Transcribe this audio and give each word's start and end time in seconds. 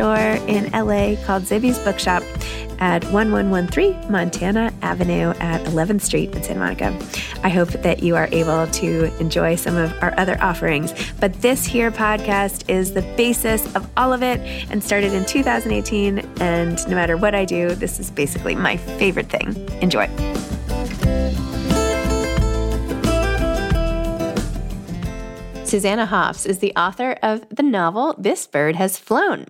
in 0.00 0.70
LA 0.72 1.16
called 1.24 1.44
Zibby's 1.44 1.78
Bookshop 1.80 2.22
at 2.78 3.04
1113 3.04 4.10
Montana 4.10 4.72
Avenue 4.82 5.30
at 5.40 5.60
11th 5.66 6.00
Street 6.00 6.34
in 6.34 6.42
Santa 6.42 6.60
Monica. 6.60 6.98
I 7.42 7.50
hope 7.50 7.68
that 7.68 8.02
you 8.02 8.16
are 8.16 8.28
able 8.32 8.66
to 8.66 9.14
enjoy 9.20 9.56
some 9.56 9.76
of 9.76 9.92
our 10.02 10.18
other 10.18 10.40
offerings. 10.42 10.94
But 11.20 11.34
this 11.42 11.66
here 11.66 11.90
podcast 11.90 12.68
is 12.68 12.94
the 12.94 13.02
basis 13.16 13.72
of 13.74 13.88
all 13.96 14.12
of 14.12 14.22
it 14.22 14.40
and 14.70 14.82
started 14.82 15.12
in 15.12 15.26
2018. 15.26 16.18
And 16.40 16.88
no 16.88 16.94
matter 16.94 17.16
what 17.16 17.34
I 17.34 17.44
do, 17.44 17.74
this 17.74 18.00
is 18.00 18.10
basically 18.10 18.54
my 18.54 18.76
favorite 18.76 19.28
thing. 19.28 19.54
Enjoy. 19.82 20.08
Susanna 25.64 26.06
Hoffs 26.06 26.46
is 26.46 26.58
the 26.58 26.72
author 26.74 27.16
of 27.22 27.48
the 27.48 27.62
novel 27.62 28.16
This 28.18 28.46
Bird 28.46 28.74
Has 28.74 28.98
Flown. 28.98 29.46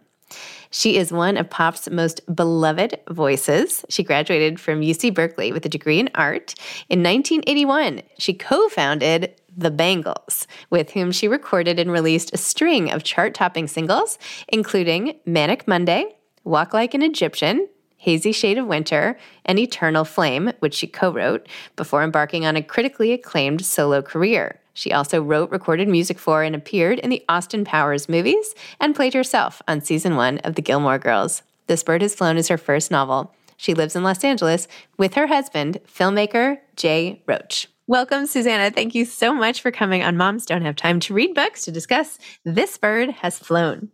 She 0.70 0.97
is 0.97 1.12
one 1.12 1.36
of 1.36 1.50
pop's 1.50 1.91
most 1.91 2.20
beloved 2.32 3.00
voices. 3.10 3.84
She 3.88 4.04
graduated 4.04 4.60
from 4.60 4.82
UC 4.82 5.12
Berkeley 5.12 5.53
with 5.53 5.66
a 5.66 5.69
degree 5.69 5.98
in 5.98 6.10
art. 6.14 6.54
In 6.88 7.03
1981, 7.03 8.03
she 8.19 8.34
co 8.34 8.69
founded 8.69 9.34
The 9.56 9.72
Bangles, 9.72 10.47
with 10.70 10.92
whom 10.92 11.10
she 11.10 11.26
recorded 11.26 11.81
and 11.81 11.91
released 11.91 12.32
a 12.32 12.38
string 12.38 12.92
of 12.92 13.03
chart 13.03 13.34
topping 13.34 13.66
singles, 13.66 14.16
including 14.47 15.19
Manic 15.26 15.66
Monday, 15.66 16.16
Walk 16.44 16.72
Like 16.72 16.94
an 16.94 17.02
Egyptian, 17.02 17.69
Hazy 17.97 18.31
Shade 18.31 18.56
of 18.56 18.66
Winter, 18.66 19.19
and 19.44 19.58
Eternal 19.58 20.04
Flame, 20.04 20.52
which 20.60 20.75
she 20.75 20.87
co 20.87 21.12
wrote 21.12 21.48
before 21.75 22.04
embarking 22.04 22.47
on 22.47 22.54
a 22.54 22.62
critically 22.62 23.12
acclaimed 23.12 23.66
solo 23.66 24.02
career. 24.02 24.59
She 24.80 24.92
also 24.92 25.20
wrote, 25.20 25.50
recorded 25.50 25.88
music 25.88 26.18
for, 26.18 26.42
and 26.42 26.56
appeared 26.56 27.00
in 27.00 27.10
the 27.10 27.22
Austin 27.28 27.66
Powers 27.66 28.08
movies 28.08 28.54
and 28.80 28.94
played 28.94 29.12
herself 29.12 29.60
on 29.68 29.82
season 29.82 30.16
one 30.16 30.38
of 30.38 30.54
The 30.54 30.62
Gilmore 30.62 30.98
Girls. 30.98 31.42
This 31.66 31.82
Bird 31.82 32.00
Has 32.00 32.14
Flown 32.14 32.38
is 32.38 32.48
her 32.48 32.56
first 32.56 32.90
novel. 32.90 33.34
She 33.58 33.74
lives 33.74 33.94
in 33.94 34.02
Los 34.02 34.24
Angeles 34.24 34.69
with 34.96 35.12
her 35.16 35.26
husband, 35.26 35.80
filmmaker 35.86 36.60
Jay 36.76 37.22
Roach. 37.26 37.69
Welcome, 37.88 38.24
Susanna. 38.24 38.70
Thank 38.70 38.94
you 38.94 39.04
so 39.04 39.34
much 39.34 39.60
for 39.60 39.70
coming 39.70 40.02
on 40.02 40.16
Moms 40.16 40.46
Don't 40.46 40.62
Have 40.62 40.76
Time 40.76 40.98
to 41.00 41.12
Read 41.12 41.34
Books 41.34 41.66
to 41.66 41.70
discuss 41.70 42.19
This 42.46 42.78
Bird 42.78 43.10
Has 43.10 43.38
Flown. 43.38 43.90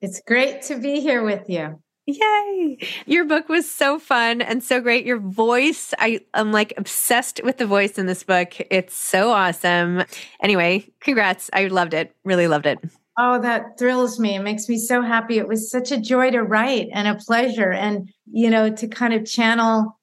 It's 0.00 0.20
great 0.26 0.62
to 0.62 0.80
be 0.80 0.98
here 0.98 1.22
with 1.22 1.48
you. 1.48 1.78
Yay! 2.06 2.78
Your 3.06 3.24
book 3.24 3.48
was 3.48 3.70
so 3.70 3.98
fun 3.98 4.42
and 4.42 4.62
so 4.62 4.80
great. 4.80 5.06
Your 5.06 5.18
voice, 5.18 5.94
I, 5.98 6.20
I'm 6.34 6.52
like 6.52 6.74
obsessed 6.76 7.40
with 7.42 7.56
the 7.56 7.66
voice 7.66 7.98
in 7.98 8.06
this 8.06 8.22
book. 8.22 8.54
It's 8.70 8.94
so 8.94 9.30
awesome. 9.30 10.04
Anyway, 10.42 10.86
congrats. 11.00 11.48
I 11.54 11.66
loved 11.68 11.94
it. 11.94 12.14
Really 12.24 12.46
loved 12.46 12.66
it. 12.66 12.78
Oh, 13.16 13.40
that 13.40 13.78
thrills 13.78 14.18
me. 14.18 14.34
It 14.34 14.42
makes 14.42 14.68
me 14.68 14.76
so 14.76 15.00
happy. 15.00 15.38
It 15.38 15.48
was 15.48 15.70
such 15.70 15.92
a 15.92 16.00
joy 16.00 16.30
to 16.32 16.42
write 16.42 16.88
and 16.92 17.08
a 17.08 17.14
pleasure. 17.14 17.70
And, 17.70 18.10
you 18.30 18.50
know, 18.50 18.74
to 18.74 18.88
kind 18.88 19.14
of 19.14 19.24
channel 19.24 19.98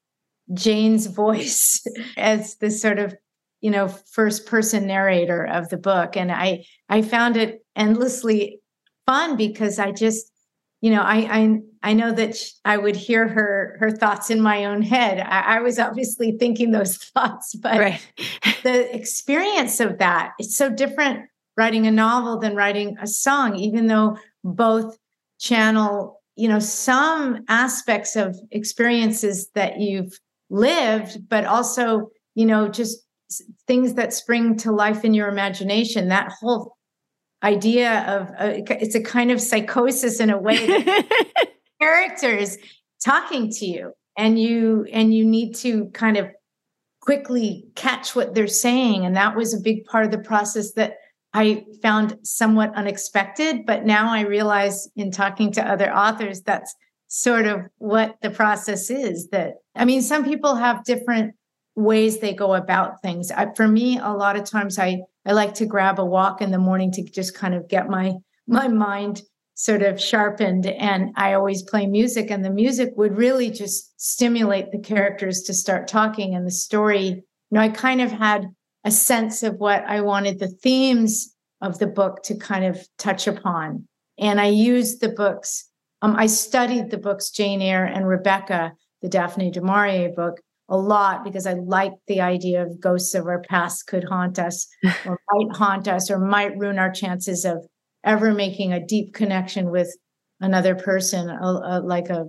Jane's 0.53 1.07
voice 1.07 1.85
as 2.17 2.55
this 2.55 2.81
sort 2.81 2.99
of, 2.99 3.13
you 3.59 3.69
know, 3.69 3.89
first 3.89 4.47
person 4.47 4.87
narrator 4.87 5.45
of 5.45 5.69
the 5.69 5.77
book. 5.77 6.17
And 6.17 6.31
I 6.31 6.65
I 6.89 7.03
found 7.03 7.37
it 7.37 7.63
endlessly 7.75 8.59
fun 9.05 9.35
because 9.35 9.77
I 9.77 9.91
just, 9.91 10.30
you 10.81 10.89
know, 10.89 11.01
I 11.01 11.15
I 11.29 11.59
I 11.83 11.93
know 11.93 12.11
that 12.11 12.35
I 12.65 12.77
would 12.77 12.95
hear 12.95 13.27
her 13.27 13.77
her 13.79 13.91
thoughts 13.91 14.29
in 14.31 14.41
my 14.41 14.65
own 14.65 14.81
head. 14.81 15.19
I, 15.19 15.57
I 15.57 15.61
was 15.61 15.77
obviously 15.77 16.35
thinking 16.39 16.71
those 16.71 16.97
thoughts, 17.13 17.55
but 17.55 17.79
right. 17.79 18.07
the 18.63 18.93
experience 18.93 19.79
of 19.79 19.99
that 19.99 20.31
it's 20.39 20.57
so 20.57 20.69
different 20.69 21.27
writing 21.55 21.85
a 21.85 21.91
novel 21.91 22.39
than 22.39 22.55
writing 22.55 22.97
a 22.99 23.07
song, 23.07 23.55
even 23.55 23.87
though 23.87 24.17
both 24.43 24.97
channel 25.39 26.19
you 26.35 26.47
know 26.47 26.59
some 26.59 27.43
aspects 27.47 28.15
of 28.15 28.35
experiences 28.51 29.49
that 29.53 29.79
you've 29.79 30.19
lived, 30.49 31.29
but 31.29 31.45
also 31.45 32.09
you 32.33 32.45
know 32.45 32.67
just 32.67 33.05
things 33.67 33.93
that 33.93 34.13
spring 34.13 34.57
to 34.57 34.71
life 34.71 35.05
in 35.05 35.13
your 35.13 35.29
imagination. 35.29 36.07
That 36.07 36.31
whole 36.39 36.75
idea 37.43 38.01
of 38.07 38.29
uh, 38.39 38.61
it's 38.69 38.95
a 38.95 39.01
kind 39.01 39.31
of 39.31 39.41
psychosis 39.41 40.19
in 40.19 40.29
a 40.29 40.37
way. 40.37 40.85
characters 41.81 42.57
talking 43.03 43.49
to 43.49 43.65
you 43.65 43.91
and 44.15 44.39
you 44.39 44.85
and 44.93 45.13
you 45.13 45.25
need 45.25 45.55
to 45.55 45.85
kind 45.87 46.15
of 46.15 46.29
quickly 47.01 47.65
catch 47.75 48.15
what 48.15 48.35
they're 48.35 48.47
saying 48.47 49.03
and 49.03 49.15
that 49.15 49.35
was 49.35 49.53
a 49.53 49.59
big 49.59 49.83
part 49.85 50.05
of 50.05 50.11
the 50.11 50.19
process 50.19 50.73
that 50.73 50.93
I 51.33 51.65
found 51.81 52.19
somewhat 52.21 52.75
unexpected 52.75 53.65
but 53.65 53.85
now 53.85 54.11
I 54.11 54.21
realize 54.21 54.87
in 54.95 55.11
talking 55.11 55.51
to 55.53 55.67
other 55.67 55.91
authors 55.91 56.41
that's 56.41 56.75
sort 57.07 57.47
of 57.47 57.61
what 57.79 58.15
the 58.21 58.29
process 58.29 58.91
is 58.91 59.29
that 59.29 59.55
I 59.75 59.85
mean 59.85 60.03
some 60.03 60.23
people 60.23 60.55
have 60.55 60.83
different 60.83 61.33
ways 61.75 62.19
they 62.19 62.33
go 62.33 62.53
about 62.53 63.01
things. 63.01 63.31
I, 63.31 63.53
for 63.55 63.67
me 63.67 63.97
a 63.97 64.09
lot 64.09 64.35
of 64.35 64.43
times 64.43 64.77
I 64.77 65.01
I 65.25 65.33
like 65.33 65.53
to 65.55 65.65
grab 65.65 65.99
a 65.99 66.05
walk 66.05 66.41
in 66.41 66.51
the 66.51 66.57
morning 66.57 66.91
to 66.93 67.03
just 67.03 67.35
kind 67.35 67.53
of 67.53 67.67
get 67.67 67.89
my 67.89 68.13
my 68.47 68.67
mind 68.67 69.21
sort 69.53 69.83
of 69.83 70.01
sharpened 70.01 70.65
and 70.65 71.11
i 71.17 71.33
always 71.33 71.61
play 71.61 71.85
music 71.85 72.31
and 72.31 72.43
the 72.43 72.49
music 72.49 72.89
would 72.95 73.15
really 73.15 73.51
just 73.51 73.93
stimulate 74.01 74.71
the 74.71 74.79
characters 74.79 75.43
to 75.43 75.53
start 75.53 75.87
talking 75.87 76.33
and 76.33 76.47
the 76.47 76.51
story. 76.51 77.05
You 77.05 77.23
know 77.51 77.61
i 77.61 77.69
kind 77.69 78.01
of 78.01 78.11
had 78.11 78.47
a 78.83 78.91
sense 78.91 79.43
of 79.43 79.55
what 79.57 79.83
i 79.85 80.01
wanted 80.01 80.39
the 80.39 80.47
themes 80.47 81.35
of 81.61 81.77
the 81.77 81.87
book 81.87 82.23
to 82.23 82.35
kind 82.35 82.65
of 82.65 82.79
touch 82.97 83.27
upon 83.27 83.87
and 84.17 84.41
i 84.41 84.47
used 84.47 85.01
the 85.01 85.09
books 85.09 85.69
um, 86.01 86.15
i 86.15 86.25
studied 86.25 86.89
the 86.89 86.97
books 86.97 87.29
jane 87.29 87.61
eyre 87.61 87.85
and 87.85 88.07
rebecca 88.07 88.73
the 89.01 89.09
daphne 89.09 89.51
du 89.51 89.61
maurier 89.61 90.09
book 90.09 90.39
a 90.71 90.77
lot 90.77 91.23
because 91.23 91.45
i 91.45 91.53
liked 91.53 91.97
the 92.07 92.21
idea 92.21 92.63
of 92.63 92.79
ghosts 92.79 93.13
of 93.13 93.27
our 93.27 93.41
past 93.43 93.85
could 93.85 94.03
haunt 94.05 94.39
us 94.39 94.67
or 95.05 95.19
might 95.31 95.55
haunt 95.55 95.87
us 95.87 96.09
or 96.09 96.17
might 96.17 96.57
ruin 96.57 96.79
our 96.79 96.91
chances 96.91 97.45
of 97.45 97.57
ever 98.03 98.33
making 98.33 98.73
a 98.73 98.85
deep 98.85 99.13
connection 99.13 99.69
with 99.69 99.95
another 100.41 100.75
person, 100.75 101.29
a, 101.29 101.45
a, 101.45 101.79
like 101.81 102.09
a 102.09 102.25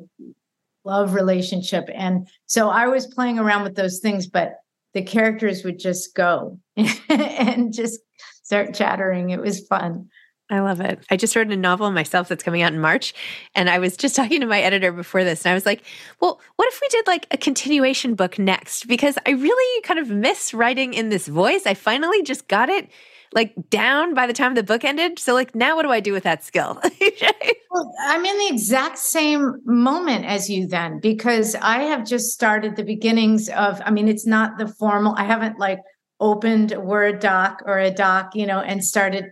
love 0.85 1.15
relationship. 1.15 1.89
And 1.95 2.29
so 2.47 2.69
I 2.69 2.87
was 2.87 3.07
playing 3.07 3.39
around 3.39 3.65
with 3.65 3.75
those 3.75 4.01
things, 4.01 4.27
but 4.27 4.55
the 4.95 5.03
characters 5.03 5.65
would 5.65 5.79
just 5.79 6.15
go 6.15 6.59
and 7.09 7.73
just 7.73 7.99
start 8.43 8.75
chattering. 8.75 9.31
It 9.31 9.41
was 9.41 9.67
fun. 9.67 10.09
I 10.53 10.61
love 10.61 10.81
it. 10.81 11.03
I 11.11 11.17
just 11.17 11.35
wrote 11.35 11.49
a 11.49 11.57
novel 11.57 11.91
myself 11.91 12.29
that's 12.29 12.45
coming 12.45 12.61
out 12.61 12.75
in 12.75 12.79
March. 12.79 13.15
And 13.55 13.71
I 13.71 13.79
was 13.79 13.97
just 13.97 14.15
talking 14.17 14.41
to 14.43 14.47
my 14.47 14.61
editor 14.61 14.93
before 14.93 15.25
this, 15.25 15.45
and 15.45 15.51
I 15.51 15.55
was 15.55 15.65
like, 15.65 15.83
well, 16.21 16.41
what 16.57 16.69
if 16.69 16.81
we 16.81 16.89
did 16.89 17.07
like 17.07 17.27
a 17.31 17.39
continuation 17.39 18.15
book 18.15 18.39
next? 18.39 18.87
Because 18.87 19.17
I 19.27 19.31
really 19.31 19.83
kind 19.83 19.99
of 19.99 20.11
miss 20.11 20.53
writing 20.53 20.93
in 20.93 21.09
this 21.09 21.27
voice. 21.27 21.67
I 21.67 21.75
finally 21.75 22.23
just 22.23 22.49
got 22.49 22.69
it 22.69 22.91
like 23.35 23.55
down 23.71 24.13
by 24.13 24.27
the 24.27 24.35
time 24.35 24.55
the 24.55 24.63
book 24.63 24.85
ended. 24.85 25.19
So 25.19 25.33
like 25.33 25.55
now 25.55 25.77
what 25.77 25.85
do 25.85 25.91
I 25.91 26.01
do 26.01 26.13
with 26.13 26.25
that 26.25 26.45
skill? 26.45 26.79
well, 27.71 27.95
I'm 28.03 28.25
in 28.27 28.39
the 28.39 28.49
exact 28.49 28.99
same 28.99 29.59
moment 29.65 30.27
as 30.27 30.51
you 30.51 30.67
then 30.67 31.01
because 31.01 31.55
I 31.55 31.85
have 31.85 32.07
just 32.07 32.33
started 32.33 32.77
the 32.77 32.85
beginnings 32.85 33.49
of 33.49 33.81
I 33.87 33.91
mean 33.91 34.07
it's 34.07 34.27
not 34.27 34.59
the 34.59 34.69
formal 34.69 35.15
I 35.17 35.25
haven't 35.25 35.59
like 35.59 35.79
opened 36.21 36.73
a 36.73 36.81
Word 36.81 37.21
doc 37.21 37.63
or 37.65 37.79
a 37.79 37.91
doc, 37.91 38.33
you 38.35 38.47
know, 38.47 38.61
and 38.61 38.85
started 38.85 39.25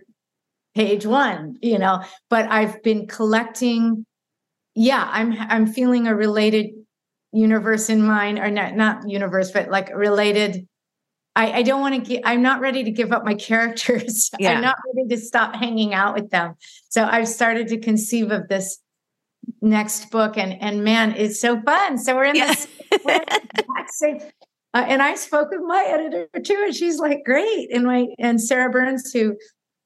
page 0.75 1.05
1, 1.05 1.57
you 1.61 1.77
know, 1.77 2.03
but 2.29 2.49
I've 2.49 2.81
been 2.83 3.07
collecting 3.07 4.05
yeah, 4.73 5.07
I'm 5.11 5.33
I'm 5.37 5.67
feeling 5.67 6.07
a 6.07 6.15
related 6.15 6.67
universe 7.33 7.89
in 7.89 8.01
mind 8.01 8.39
or 8.39 8.49
not 8.49 8.75
not 8.75 9.09
universe 9.09 9.51
but 9.51 9.69
like 9.69 9.89
related 9.93 10.67
I, 11.33 11.51
I 11.59 11.61
don't 11.61 11.79
want 11.79 11.95
to 11.95 12.01
get, 12.01 12.23
I'm 12.25 12.41
not 12.41 12.59
ready 12.59 12.83
to 12.83 12.91
give 12.91 13.13
up 13.13 13.23
my 13.23 13.35
characters. 13.49 14.29
Yeah. 14.37 14.51
I'm 14.51 14.61
not 14.61 14.75
ready 14.93 15.07
to 15.15 15.17
stop 15.17 15.55
hanging 15.55 15.93
out 15.93 16.13
with 16.13 16.29
them. 16.29 16.55
So 16.89 17.05
I've 17.05 17.29
started 17.29 17.69
to 17.69 17.79
conceive 17.79 18.31
of 18.31 18.49
this 18.49 18.79
next 19.61 20.11
book 20.11 20.37
and, 20.37 20.61
and 20.61 20.83
man, 20.83 21.13
it's 21.15 21.39
so 21.39 21.61
fun. 21.61 21.97
So 21.97 22.15
we're 22.15 22.25
in 22.25 22.35
yeah. 22.35 22.47
this, 22.53 22.67
uh, 24.73 24.83
and 24.85 25.01
I 25.01 25.15
spoke 25.15 25.51
with 25.51 25.61
my 25.61 25.85
editor 25.87 26.27
too, 26.43 26.63
and 26.65 26.75
she's 26.75 26.99
like, 26.99 27.23
great. 27.23 27.69
And 27.73 27.85
my, 27.85 28.07
and 28.19 28.41
Sarah 28.41 28.69
Burnes, 28.69 29.11
who 29.13 29.37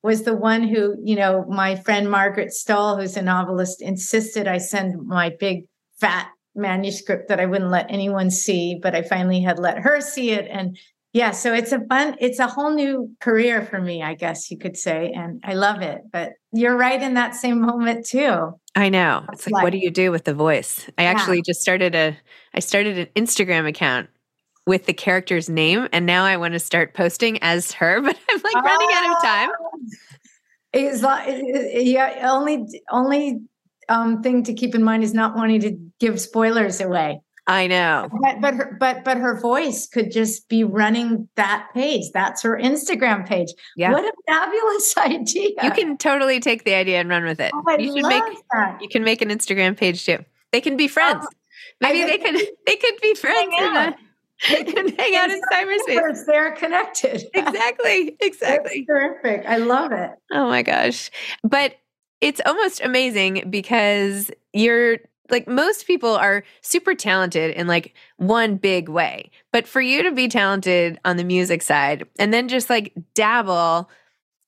was 0.05 0.23
the 0.23 0.35
one 0.35 0.63
who, 0.63 0.95
you 1.03 1.15
know, 1.15 1.45
my 1.49 1.75
friend 1.75 2.09
Margaret 2.09 2.49
Stohl, 2.49 3.01
who's 3.01 3.17
a 3.17 3.21
novelist, 3.21 3.81
insisted 3.81 4.47
I 4.47 4.59
send 4.59 5.05
my 5.05 5.31
big 5.39 5.65
fat 5.99 6.29
manuscript 6.53 7.27
that 7.27 7.39
I 7.39 7.47
wouldn't 7.47 7.71
let 7.71 7.89
anyone 7.89 8.29
see, 8.29 8.79
but 8.81 8.95
I 8.95 9.01
finally 9.01 9.41
had 9.41 9.59
let 9.59 9.79
her 9.79 9.99
see 9.99 10.29
it. 10.31 10.47
And 10.49 10.77
yeah 11.15 11.31
so 11.31 11.53
it's 11.53 11.71
a 11.71 11.79
fun 11.87 12.13
it's 12.19 12.39
a 12.39 12.47
whole 12.47 12.71
new 12.71 13.09
career 13.21 13.65
for 13.65 13.79
me 13.79 14.03
i 14.03 14.13
guess 14.13 14.51
you 14.51 14.57
could 14.57 14.75
say 14.75 15.13
and 15.15 15.41
i 15.45 15.53
love 15.53 15.81
it 15.81 16.01
but 16.11 16.33
you're 16.51 16.75
right 16.75 17.01
in 17.01 17.13
that 17.13 17.33
same 17.33 17.61
moment 17.61 18.05
too 18.05 18.51
i 18.75 18.89
know 18.89 19.25
it's 19.31 19.47
like, 19.47 19.53
like 19.53 19.63
what 19.63 19.71
do 19.71 19.77
you 19.77 19.89
do 19.89 20.11
with 20.11 20.25
the 20.25 20.33
voice 20.33 20.89
i 20.97 21.03
yeah. 21.03 21.09
actually 21.09 21.41
just 21.41 21.61
started 21.61 21.95
a 21.95 22.17
i 22.53 22.59
started 22.59 22.97
an 22.97 23.07
instagram 23.15 23.65
account 23.65 24.09
with 24.65 24.85
the 24.85 24.93
character's 24.93 25.49
name 25.49 25.87
and 25.91 26.05
now 26.05 26.23
i 26.23 26.37
want 26.37 26.53
to 26.53 26.59
start 26.59 26.93
posting 26.93 27.41
as 27.41 27.71
her 27.71 28.01
but 28.03 28.17
i'm 28.29 28.41
like 28.41 28.55
running 28.63 28.89
out 28.93 29.15
of 29.15 29.23
time 29.23 29.49
is 30.73 31.01
like 31.01 31.41
yeah 31.73 32.29
only 32.31 32.65
only 32.91 33.39
um 33.89 34.21
thing 34.21 34.43
to 34.43 34.53
keep 34.53 34.75
in 34.75 34.83
mind 34.83 35.03
is 35.03 35.13
not 35.13 35.35
wanting 35.35 35.61
to 35.61 35.77
give 35.99 36.19
spoilers 36.19 36.81
away 36.81 37.19
I 37.47 37.67
know. 37.67 38.09
But 38.21 38.41
but 38.41 38.53
her, 38.55 38.77
but 38.79 39.03
but 39.03 39.17
her 39.17 39.39
voice 39.39 39.87
could 39.87 40.11
just 40.11 40.49
be 40.49 40.63
running 40.63 41.29
that 41.35 41.67
page. 41.73 42.05
That's 42.11 42.41
her 42.41 42.59
Instagram 42.59 43.27
page. 43.27 43.49
Yeah. 43.77 43.91
What 43.91 44.03
a 44.03 44.13
fabulous 44.27 44.97
idea. 44.97 45.51
You 45.61 45.71
can 45.71 45.97
totally 45.97 46.39
take 46.39 46.63
the 46.63 46.73
idea 46.73 46.99
and 46.99 47.07
run 47.07 47.23
with 47.23 47.39
it. 47.39 47.51
Oh, 47.53 47.77
you 47.77 47.95
should 47.95 48.07
make 48.07 48.23
that. 48.51 48.81
you 48.81 48.89
can 48.89 49.03
make 49.03 49.21
an 49.21 49.29
Instagram 49.29 49.77
page 49.77 50.05
too. 50.05 50.25
They 50.51 50.61
can 50.61 50.75
be 50.75 50.87
friends. 50.87 51.23
Oh, 51.23 51.35
Maybe 51.81 52.03
they 52.03 52.17
could 52.17 52.35
they 52.65 52.77
could 52.77 52.99
be 53.01 53.13
friends 53.13 53.53
they 54.49 54.63
can 54.63 54.87
hang 54.97 55.15
out 55.15 55.29
in 55.29 55.41
cyberspace. 55.51 56.25
They're 56.25 56.51
connected. 56.55 57.23
Exactly. 57.33 58.17
Exactly. 58.21 58.85
That's 58.87 59.21
terrific. 59.21 59.45
I 59.47 59.57
love 59.57 59.91
it. 59.91 60.11
Oh 60.31 60.47
my 60.47 60.61
gosh. 60.61 61.11
But 61.43 61.75
it's 62.21 62.41
almost 62.45 62.81
amazing 62.81 63.47
because 63.49 64.31
you're 64.53 64.97
like 65.29 65.47
most 65.47 65.87
people 65.87 66.11
are 66.11 66.43
super 66.61 66.95
talented 66.95 67.55
in 67.55 67.67
like 67.67 67.93
one 68.17 68.55
big 68.55 68.89
way. 68.89 69.31
But 69.51 69.67
for 69.67 69.81
you 69.81 70.03
to 70.03 70.11
be 70.11 70.27
talented 70.27 70.99
on 71.05 71.17
the 71.17 71.23
music 71.23 71.61
side 71.61 72.05
and 72.19 72.33
then 72.33 72.47
just 72.47 72.69
like 72.69 72.93
dabble 73.13 73.89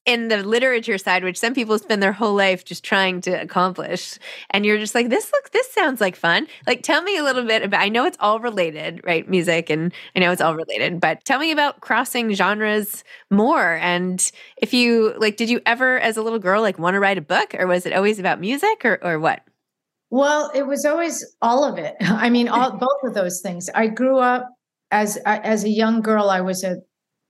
in 0.07 0.29
the 0.29 0.41
literature 0.41 0.97
side, 0.97 1.23
which 1.23 1.37
some 1.37 1.53
people 1.53 1.77
spend 1.77 2.01
their 2.01 2.13
whole 2.13 2.33
life 2.33 2.63
just 2.63 2.83
trying 2.83 3.19
to 3.21 3.31
accomplish, 3.31 4.17
and 4.49 4.65
you're 4.65 4.77
just 4.77 4.95
like, 4.95 5.09
this 5.09 5.31
look, 5.33 5.51
this 5.51 5.69
sounds 5.71 5.99
like 5.99 6.15
fun. 6.15 6.47
Like, 6.65 6.81
tell 6.81 7.03
me 7.03 7.17
a 7.17 7.23
little 7.23 7.43
bit 7.43 7.61
about. 7.61 7.81
I 7.81 7.89
know 7.89 8.05
it's 8.05 8.17
all 8.21 8.39
related, 8.39 9.01
right? 9.03 9.29
Music, 9.29 9.69
and 9.69 9.93
I 10.15 10.19
know 10.19 10.31
it's 10.31 10.41
all 10.41 10.55
related, 10.55 11.01
but 11.01 11.23
tell 11.25 11.39
me 11.39 11.51
about 11.51 11.81
crossing 11.81 12.33
genres 12.33 13.03
more. 13.29 13.75
And 13.75 14.31
if 14.55 14.73
you 14.73 15.13
like, 15.17 15.35
did 15.35 15.49
you 15.49 15.59
ever, 15.65 15.99
as 15.99 16.15
a 16.15 16.23
little 16.23 16.39
girl, 16.39 16.61
like 16.61 16.79
want 16.79 16.95
to 16.95 17.01
write 17.01 17.17
a 17.17 17.21
book, 17.21 17.53
or 17.53 17.67
was 17.67 17.85
it 17.85 17.93
always 17.93 18.17
about 18.17 18.39
music, 18.39 18.85
or 18.85 18.99
or 19.03 19.19
what? 19.19 19.41
Well, 20.09 20.51
it 20.55 20.65
was 20.65 20.85
always 20.85 21.25
all 21.41 21.65
of 21.65 21.77
it. 21.77 21.95
I 22.01 22.29
mean, 22.29 22.47
all 22.47 22.71
both 22.77 23.03
of 23.03 23.13
those 23.13 23.41
things. 23.41 23.69
I 23.75 23.87
grew 23.87 24.19
up 24.19 24.49
as 24.89 25.17
as 25.25 25.65
a 25.65 25.69
young 25.69 26.01
girl. 26.01 26.29
I 26.29 26.39
was 26.39 26.63
a 26.63 26.77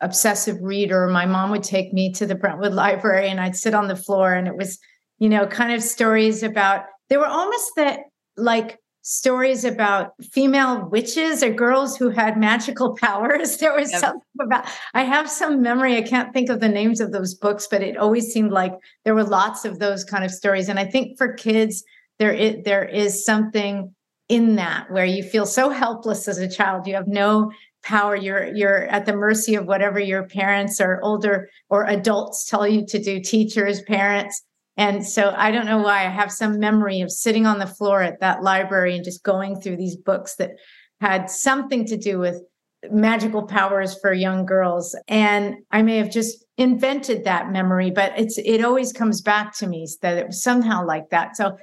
obsessive 0.01 0.58
reader. 0.62 1.08
My 1.08 1.25
mom 1.25 1.51
would 1.51 1.63
take 1.63 1.94
me 1.94 2.12
to 2.13 2.25
the 2.25 2.36
Brentwood 2.36 2.74
Library, 2.86 3.30
and 3.30 3.39
I'd 3.39 3.56
sit 3.56 3.74
on 3.74 3.88
the 3.88 3.96
floor, 3.96 4.34
and 4.34 4.48
it 4.48 4.56
was, 4.56 4.80
you 5.20 5.30
know, 5.30 5.48
kind 5.48 5.74
of 5.74 5.82
stories 5.82 6.44
about. 6.44 6.86
They 7.10 7.18
were 7.18 7.27
almost 7.27 7.72
that 7.77 8.00
like 8.36 8.80
stories 9.01 9.63
about 9.63 10.12
female 10.22 10.86
witches 10.89 11.42
or 11.42 11.50
girls 11.50 11.96
who 11.96 12.10
had 12.10 12.38
magical 12.38 12.94
powers. 13.01 13.56
There 13.58 13.74
was 13.74 13.89
yep. 13.89 14.01
something 14.01 14.22
about, 14.42 14.66
I 14.94 15.04
have 15.04 15.30
some 15.30 15.62
memory. 15.62 15.96
I 15.96 16.01
can't 16.01 16.34
think 16.34 16.50
of 16.50 16.60
the 16.60 16.68
names 16.68 17.00
of 17.00 17.13
those 17.13 17.34
books, 17.34 17.70
but 17.72 17.82
it 17.82 17.96
always 17.96 18.27
seemed 18.34 18.51
like 18.51 18.74
there 19.06 19.16
were 19.16 19.24
lots 19.24 19.63
of 19.63 19.80
those 19.80 20.04
kind 20.04 20.25
of 20.25 20.32
stories. 20.32 20.68
And 20.68 20.77
I 20.77 20.84
think 20.84 21.18
for 21.18 21.34
kids, 21.34 21.86
there 22.20 22.34
is, 22.34 22.58
there 22.66 22.84
is 22.84 23.24
something 23.24 23.96
in 24.27 24.58
that 24.58 24.92
where 24.92 25.06
you 25.06 25.24
feel 25.24 25.46
so 25.46 25.70
helpless 25.70 26.27
as 26.27 26.38
a 26.38 26.50
child 26.50 26.86
you 26.86 26.94
have 26.94 27.08
no 27.08 27.50
power 27.88 28.15
you're 28.15 28.53
you're 28.53 28.84
at 28.88 29.06
the 29.06 29.15
mercy 29.15 29.56
of 29.56 29.65
whatever 29.65 30.00
your 30.00 30.27
parents 30.27 30.82
or 30.82 31.00
older 31.01 31.48
or 31.70 31.86
adults 31.86 32.46
tell 32.46 32.67
you 32.67 32.86
to 32.86 33.00
do 33.00 33.22
teachers 33.22 33.82
parents. 33.84 34.44
And 34.75 35.06
so 35.06 35.34
i 35.38 35.51
don't 35.51 35.65
know 35.65 35.82
why 35.82 36.06
i 36.06 36.10
have 36.10 36.32
some 36.32 36.60
memory 36.60 37.00
of 37.01 37.12
sitting 37.12 37.46
on 37.46 37.60
the 37.60 37.65
floor 37.65 38.01
at 38.01 38.20
that 38.20 38.44
library 38.44 38.96
and 38.96 39.06
just 39.06 39.24
going 39.24 39.60
through 39.60 39.77
these 39.77 39.96
books 39.96 40.36
that 40.36 40.51
had 41.00 41.29
something 41.29 41.86
to 41.86 41.98
do 41.98 42.20
with 42.20 42.41
magical 42.91 43.44
powers 43.44 43.98
for 44.00 44.13
young 44.13 44.46
girls. 44.46 44.96
And 45.08 45.56
i 45.72 45.82
may 45.82 45.98
have 45.98 46.12
just 46.12 46.46
invented 46.58 47.24
that 47.24 47.51
memory 47.51 47.91
but 47.91 48.12
it's 48.17 48.38
it 48.39 48.63
always 48.63 48.91
comes 48.91 49.22
back 49.22 49.56
to 49.60 49.67
me 49.67 49.88
that 50.01 50.17
it 50.17 50.27
was 50.27 50.44
somehow 50.44 50.86
like 50.86 51.10
that. 51.12 51.38
So 51.38 51.58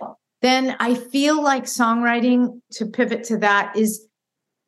then 0.45 0.77
I 0.79 0.95
feel 0.95 1.43
like 1.43 1.65
songwriting, 1.65 2.61
to 2.73 2.85
pivot 2.85 3.25
to 3.25 3.39
that, 3.39 3.75
is 3.75 4.07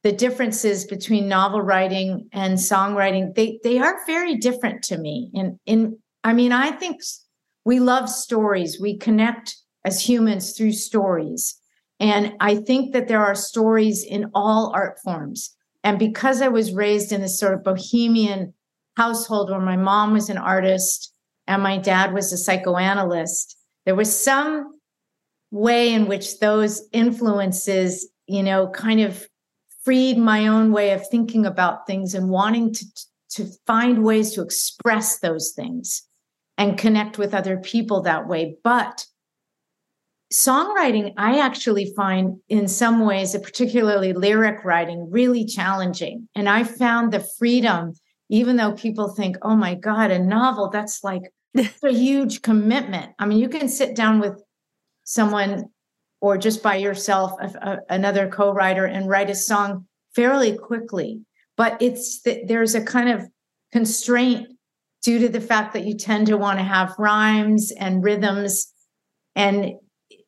the 0.06 0.12
differences 0.12 0.84
between 0.84 1.26
novel 1.26 1.60
writing 1.60 2.28
and 2.32 2.58
songwriting. 2.58 3.34
They 3.34 3.58
they 3.64 3.80
are 3.80 4.06
very 4.06 4.36
different 4.36 4.84
to 4.84 4.98
me. 4.98 5.32
And 5.34 5.58
in 5.66 5.98
I 6.22 6.32
mean, 6.32 6.52
I 6.52 6.70
think 6.70 7.00
we 7.64 7.80
love 7.80 8.08
stories. 8.08 8.78
We 8.80 8.98
connect 8.98 9.56
as 9.84 10.08
humans 10.08 10.52
through 10.52 10.75
stories. 10.75 11.58
And 11.98 12.34
I 12.38 12.54
think 12.54 12.92
that 12.92 13.08
there 13.08 13.20
are 13.20 13.34
stories 13.34 14.04
in 14.04 14.30
all 14.32 14.70
art 14.76 15.00
forms. 15.02 15.56
And 15.82 15.98
because 15.98 16.40
I 16.40 16.48
was 16.48 16.72
raised 16.72 17.10
in 17.10 17.20
this 17.20 17.40
sort 17.40 17.54
of 17.54 17.64
bohemian 17.64 18.54
household 18.96 19.50
where 19.50 19.58
my 19.58 19.76
mom 19.76 20.12
was 20.12 20.30
an 20.30 20.38
artist 20.38 21.12
and 21.48 21.64
my 21.64 21.78
dad 21.78 22.14
was 22.14 22.32
a 22.32 22.38
psychoanalyst, 22.38 23.58
there 23.86 23.96
was 23.96 24.16
some 24.16 24.78
way 25.50 25.92
in 25.92 26.06
which 26.06 26.38
those 26.38 26.86
influences, 26.92 28.08
you 28.28 28.44
know, 28.44 28.70
kind 28.70 29.00
of 29.00 29.26
freed 29.87 30.19
my 30.19 30.49
own 30.49 30.73
way 30.73 30.90
of 30.90 31.09
thinking 31.09 31.47
about 31.47 31.87
things 31.87 32.12
and 32.12 32.28
wanting 32.28 32.75
to 32.75 32.85
to 33.28 33.47
find 33.66 34.05
ways 34.05 34.33
to 34.33 34.43
express 34.43 35.19
those 35.19 35.52
things 35.52 36.02
and 36.59 36.78
connect 36.78 37.19
with 37.19 37.35
other 37.35 37.59
people 37.59 38.02
that 38.02 38.26
way. 38.26 38.57
But 38.64 39.07
songwriting, 40.33 41.12
I 41.16 41.38
actually 41.38 41.93
find 41.95 42.38
in 42.49 42.66
some 42.66 43.05
ways, 43.05 43.37
particularly 43.37 44.12
lyric 44.12 44.64
writing, 44.64 45.09
really 45.11 45.45
challenging. 45.45 46.28
And 46.35 46.49
I 46.49 46.64
found 46.64 47.12
the 47.12 47.26
freedom, 47.38 47.93
even 48.28 48.57
though 48.57 48.73
people 48.73 49.09
think, 49.09 49.37
oh 49.43 49.57
my 49.57 49.75
God, 49.75 50.11
a 50.11 50.19
novel, 50.19 50.71
that's 50.71 51.05
like 51.05 51.23
a 51.57 51.93
huge 51.93 52.43
commitment. 52.43 53.12
I 53.19 53.26
mean, 53.26 53.38
you 53.38 53.49
can 53.49 53.69
sit 53.69 53.95
down 53.95 54.21
with 54.21 54.43
someone 55.05 55.66
or 56.20 56.38
just 56.38 56.62
by 56.62 56.76
yourself, 56.76 57.32
a, 57.40 57.46
a, 57.46 57.78
another 57.90 58.28
co 58.28 58.52
writer, 58.52 58.85
and 58.85 59.08
write 59.08 59.30
a 59.30 59.35
song 59.35 59.87
fairly 60.14 60.56
quickly. 60.56 61.20
But 61.56 61.80
it's 61.80 62.23
there's 62.23 62.75
a 62.75 62.85
kind 62.85 63.08
of 63.08 63.23
constraint 63.73 64.49
due 65.02 65.18
to 65.20 65.28
the 65.28 65.40
fact 65.40 65.73
that 65.73 65.85
you 65.85 65.96
tend 65.96 66.26
to 66.26 66.37
want 66.37 66.58
to 66.58 66.64
have 66.64 66.94
rhymes 66.99 67.73
and 67.78 68.02
rhythms 68.02 68.73
and 69.37 69.75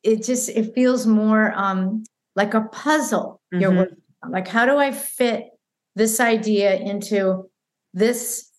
it 0.04 0.23
just 0.23 0.49
it 0.50 0.75
feels 0.75 1.07
more 1.07 1.52
um, 1.57 2.04
like 2.37 2.54
a 2.54 2.61
puzzle 2.61 3.40
mm-hmm. 3.52 3.61
you're 3.61 3.75
working 3.75 3.97
on. 4.23 4.30
like 4.30 4.47
how 4.47 4.64
do 4.64 4.76
i 4.76 4.92
fit 4.92 5.45
this 5.97 6.21
idea 6.21 6.76
into 6.76 7.49
this 7.92 8.50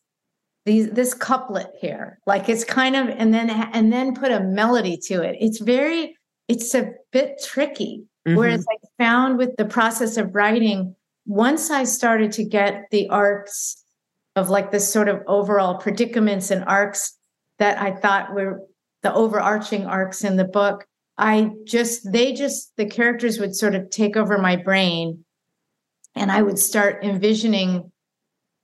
these 0.65 0.89
this 0.89 1.13
couplet 1.13 1.69
here 1.79 2.19
like 2.25 2.49
it's 2.49 2.65
kind 2.65 2.95
of 2.95 3.07
and 3.07 3.33
then 3.33 3.49
and 3.49 3.93
then 3.93 4.13
put 4.13 4.31
a 4.31 4.41
melody 4.41 4.97
to 4.97 5.21
it 5.21 5.37
it's 5.39 5.59
very 5.59 6.17
it's 6.49 6.75
a 6.75 6.91
bit 7.11 7.41
tricky 7.41 8.03
mm-hmm. 8.27 8.37
whereas 8.37 8.65
i 8.69 9.03
found 9.03 9.37
with 9.37 9.55
the 9.57 9.65
process 9.65 10.17
of 10.17 10.35
writing 10.35 10.93
once 11.25 11.71
i 11.71 11.85
started 11.85 12.31
to 12.33 12.43
get 12.43 12.83
the 12.91 13.07
arcs 13.09 13.83
of 14.35 14.49
like 14.49 14.71
this 14.71 14.91
sort 14.91 15.07
of 15.07 15.21
overall 15.27 15.77
predicaments 15.77 16.51
and 16.51 16.65
arcs 16.65 17.17
that 17.59 17.81
i 17.81 17.91
thought 17.91 18.33
were 18.33 18.61
the 19.03 19.13
overarching 19.13 19.85
arcs 19.85 20.25
in 20.25 20.35
the 20.35 20.43
book 20.43 20.85
I 21.19 21.51
just, 21.65 22.09
they 22.09 22.31
just, 22.31 22.75
the 22.77 22.85
characters 22.85 23.39
would 23.39 23.53
sort 23.53 23.75
of 23.75 23.89
take 23.89 24.15
over 24.15 24.37
my 24.37 24.55
brain 24.55 25.25
and 26.15 26.31
I 26.31 26.41
would 26.41 26.57
start 26.57 27.03
envisioning 27.03 27.91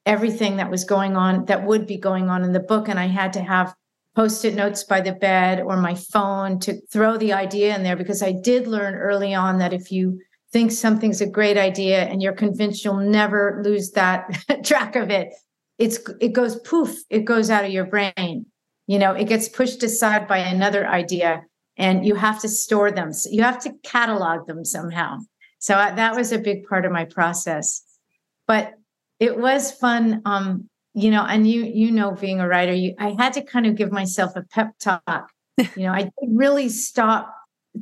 everything 0.05 0.55
that 0.57 0.71
was 0.71 0.85
going 0.85 1.17
on, 1.17 1.45
that 1.45 1.65
would 1.65 1.85
be 1.85 1.97
going 1.97 2.29
on 2.29 2.45
in 2.45 2.53
the 2.53 2.61
book. 2.61 2.87
And 2.87 2.97
I 2.97 3.07
had 3.07 3.33
to 3.33 3.41
have 3.41 3.75
post 4.15 4.45
it 4.45 4.55
notes 4.55 4.83
by 4.83 5.01
the 5.01 5.11
bed 5.11 5.59
or 5.59 5.77
my 5.77 5.93
phone 5.93 6.59
to 6.59 6.79
throw 6.87 7.17
the 7.17 7.33
idea 7.33 7.75
in 7.75 7.83
there 7.83 7.97
because 7.97 8.23
I 8.23 8.31
did 8.31 8.67
learn 8.67 8.95
early 8.95 9.33
on 9.33 9.59
that 9.59 9.73
if 9.73 9.91
you 9.91 10.21
think 10.51 10.71
something's 10.71 11.19
a 11.19 11.29
great 11.29 11.57
idea 11.57 12.03
and 12.03 12.21
you're 12.21 12.33
convinced 12.33 12.85
you'll 12.85 12.95
never 12.95 13.61
lose 13.63 13.91
that 13.91 14.25
track 14.63 14.95
of 14.95 15.09
it, 15.09 15.33
it's 15.77 15.99
it 16.21 16.31
goes 16.31 16.57
poof, 16.61 16.97
it 17.09 17.25
goes 17.25 17.49
out 17.49 17.65
of 17.65 17.71
your 17.71 17.85
brain. 17.85 18.45
You 18.87 18.99
know, 18.99 19.13
it 19.13 19.25
gets 19.25 19.49
pushed 19.49 19.83
aside 19.83 20.27
by 20.27 20.37
another 20.37 20.87
idea 20.87 21.43
and 21.77 22.05
you 22.05 22.15
have 22.15 22.39
to 22.41 22.47
store 22.47 22.91
them. 22.91 23.11
So 23.11 23.29
you 23.31 23.41
have 23.43 23.59
to 23.63 23.73
catalog 23.83 24.47
them 24.47 24.63
somehow. 24.63 25.17
So 25.59 25.75
I, 25.75 25.91
that 25.91 26.15
was 26.15 26.31
a 26.31 26.37
big 26.37 26.67
part 26.67 26.85
of 26.85 26.91
my 26.91 27.05
process. 27.05 27.81
But 28.47 28.73
it 29.19 29.37
was 29.37 29.71
fun. 29.71 30.21
Um, 30.25 30.69
you 30.95 31.11
know, 31.11 31.25
and 31.25 31.47
you 31.47 31.63
you 31.63 31.91
know, 31.91 32.11
being 32.11 32.39
a 32.39 32.47
writer, 32.47 32.73
you 32.73 32.95
I 32.97 33.15
had 33.19 33.33
to 33.33 33.43
kind 33.43 33.67
of 33.67 33.75
give 33.75 33.91
myself 33.91 34.35
a 34.35 34.43
pep 34.43 34.71
talk. 34.79 35.29
you 35.57 35.83
know, 35.83 35.91
I 35.91 36.09
really 36.27 36.69
stopped 36.69 37.31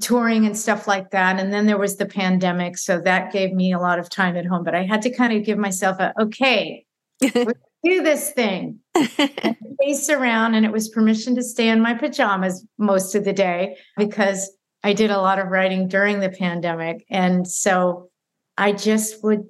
touring 0.01 0.47
and 0.47 0.57
stuff 0.57 0.87
like 0.87 1.11
that. 1.11 1.39
And 1.39 1.53
then 1.53 1.67
there 1.67 1.77
was 1.77 1.97
the 1.97 2.07
pandemic. 2.07 2.77
So 2.77 2.99
that 3.01 3.31
gave 3.31 3.53
me 3.53 3.71
a 3.71 3.79
lot 3.79 3.99
of 3.99 4.09
time 4.09 4.35
at 4.35 4.47
home. 4.47 4.63
But 4.63 4.73
I 4.73 4.83
had 4.83 5.03
to 5.03 5.11
kind 5.11 5.31
of 5.31 5.45
give 5.45 5.59
myself 5.59 5.99
a 5.99 6.11
okay, 6.19 6.85
do 7.21 7.43
this 7.83 8.31
thing. 8.31 8.79
face 9.79 10.09
around, 10.09 10.55
and 10.55 10.65
it 10.65 10.71
was 10.71 10.89
permission 10.89 11.35
to 11.35 11.43
stay 11.43 11.69
in 11.69 11.81
my 11.81 11.93
pajamas 11.93 12.65
most 12.77 13.13
of 13.13 13.25
the 13.25 13.33
day 13.33 13.77
because 13.97 14.51
I 14.83 14.93
did 14.93 15.11
a 15.11 15.21
lot 15.21 15.39
of 15.39 15.47
writing 15.47 15.87
during 15.87 16.19
the 16.19 16.29
pandemic. 16.29 17.05
And 17.09 17.47
so 17.47 18.09
I 18.57 18.71
just 18.71 19.23
would 19.23 19.45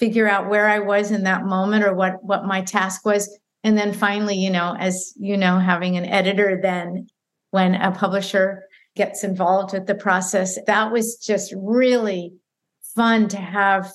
figure 0.00 0.26
out 0.26 0.48
where 0.48 0.66
I 0.66 0.80
was 0.80 1.10
in 1.10 1.22
that 1.24 1.44
moment 1.44 1.84
or 1.84 1.94
what 1.94 2.24
what 2.24 2.46
my 2.46 2.62
task 2.62 3.04
was. 3.04 3.38
And 3.62 3.76
then 3.76 3.92
finally, 3.92 4.36
you 4.36 4.50
know, 4.50 4.74
as 4.78 5.12
you 5.16 5.36
know, 5.36 5.58
having 5.58 5.96
an 5.96 6.06
editor 6.06 6.58
then 6.60 7.06
when 7.50 7.74
a 7.74 7.92
publisher 7.92 8.64
gets 8.96 9.22
involved 9.22 9.72
with 9.74 9.86
the 9.86 9.94
process, 9.94 10.58
that 10.66 10.90
was 10.90 11.16
just 11.16 11.52
really 11.56 12.32
fun 12.96 13.28
to 13.28 13.36
have 13.36 13.92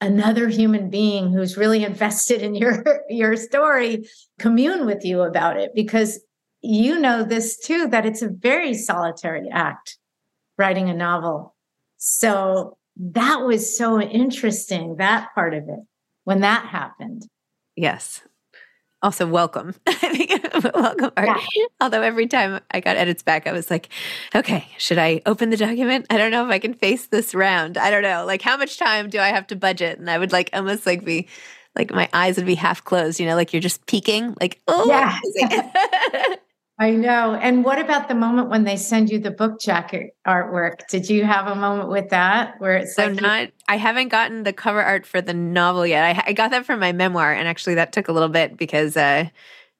another 0.00 0.48
human 0.48 0.88
being 0.88 1.32
who's 1.32 1.56
really 1.56 1.84
invested 1.92 2.42
in 2.42 2.54
your 2.54 3.02
your 3.08 3.36
story 3.36 4.08
commune 4.38 4.86
with 4.86 5.04
you 5.04 5.22
about 5.22 5.58
it 5.58 5.72
because 5.74 6.20
you 6.60 6.98
know 6.98 7.24
this 7.24 7.58
too 7.58 7.88
that 7.88 8.06
it's 8.06 8.22
a 8.22 8.28
very 8.28 8.74
solitary 8.74 9.48
act 9.50 9.98
writing 10.58 10.88
a 10.88 10.94
novel 10.94 11.54
so 11.96 12.76
that 13.10 13.42
was 13.42 13.76
so 13.76 14.00
interesting 14.00 14.96
that 14.96 15.28
part 15.34 15.54
of 15.54 15.64
it 15.64 15.80
when 16.24 16.40
that 16.40 16.66
happened 16.66 17.26
yes 17.76 18.22
also 19.02 19.26
welcome. 19.26 19.74
welcome 20.74 21.10
art. 21.16 21.28
Yeah. 21.28 21.66
Although 21.80 22.02
every 22.02 22.26
time 22.26 22.60
I 22.70 22.80
got 22.80 22.96
edits 22.96 23.22
back, 23.22 23.46
I 23.46 23.52
was 23.52 23.70
like, 23.70 23.88
okay, 24.34 24.68
should 24.78 24.98
I 24.98 25.22
open 25.26 25.50
the 25.50 25.56
document? 25.56 26.06
I 26.08 26.18
don't 26.18 26.30
know 26.30 26.44
if 26.44 26.50
I 26.50 26.58
can 26.58 26.74
face 26.74 27.06
this 27.06 27.34
round. 27.34 27.76
I 27.76 27.90
don't 27.90 28.02
know. 28.02 28.24
Like, 28.24 28.42
how 28.42 28.56
much 28.56 28.78
time 28.78 29.10
do 29.10 29.18
I 29.18 29.28
have 29.28 29.46
to 29.48 29.56
budget? 29.56 29.98
And 29.98 30.08
I 30.08 30.18
would 30.18 30.32
like 30.32 30.50
almost 30.52 30.86
like 30.86 31.04
be 31.04 31.28
like 31.76 31.90
my 31.90 32.08
eyes 32.12 32.36
would 32.36 32.46
be 32.46 32.54
half 32.54 32.84
closed, 32.84 33.18
you 33.18 33.26
know, 33.26 33.34
like 33.34 33.52
you're 33.52 33.62
just 33.62 33.86
peeking, 33.86 34.36
like, 34.40 34.60
oh, 34.68 34.86
yeah. 34.86 35.18
I 36.82 36.90
know. 36.90 37.34
And 37.36 37.64
what 37.64 37.78
about 37.78 38.08
the 38.08 38.16
moment 38.16 38.50
when 38.50 38.64
they 38.64 38.76
send 38.76 39.08
you 39.08 39.20
the 39.20 39.30
book 39.30 39.60
jacket 39.60 40.16
artwork? 40.26 40.88
Did 40.88 41.08
you 41.08 41.24
have 41.24 41.46
a 41.46 41.54
moment 41.54 41.90
with 41.90 42.08
that 42.08 42.60
where 42.60 42.74
it's 42.74 42.96
so 42.96 43.06
like 43.06 43.20
not? 43.20 43.48
I 43.68 43.76
haven't 43.76 44.08
gotten 44.08 44.42
the 44.42 44.52
cover 44.52 44.82
art 44.82 45.06
for 45.06 45.20
the 45.20 45.32
novel 45.32 45.86
yet. 45.86 46.02
I, 46.04 46.30
I, 46.30 46.32
got 46.32 46.50
that 46.50 46.66
from 46.66 46.80
my 46.80 46.90
memoir, 46.90 47.32
and 47.32 47.46
actually 47.46 47.76
that 47.76 47.92
took 47.92 48.08
a 48.08 48.12
little 48.12 48.28
bit 48.28 48.56
because 48.56 48.96
uh, 48.96 49.28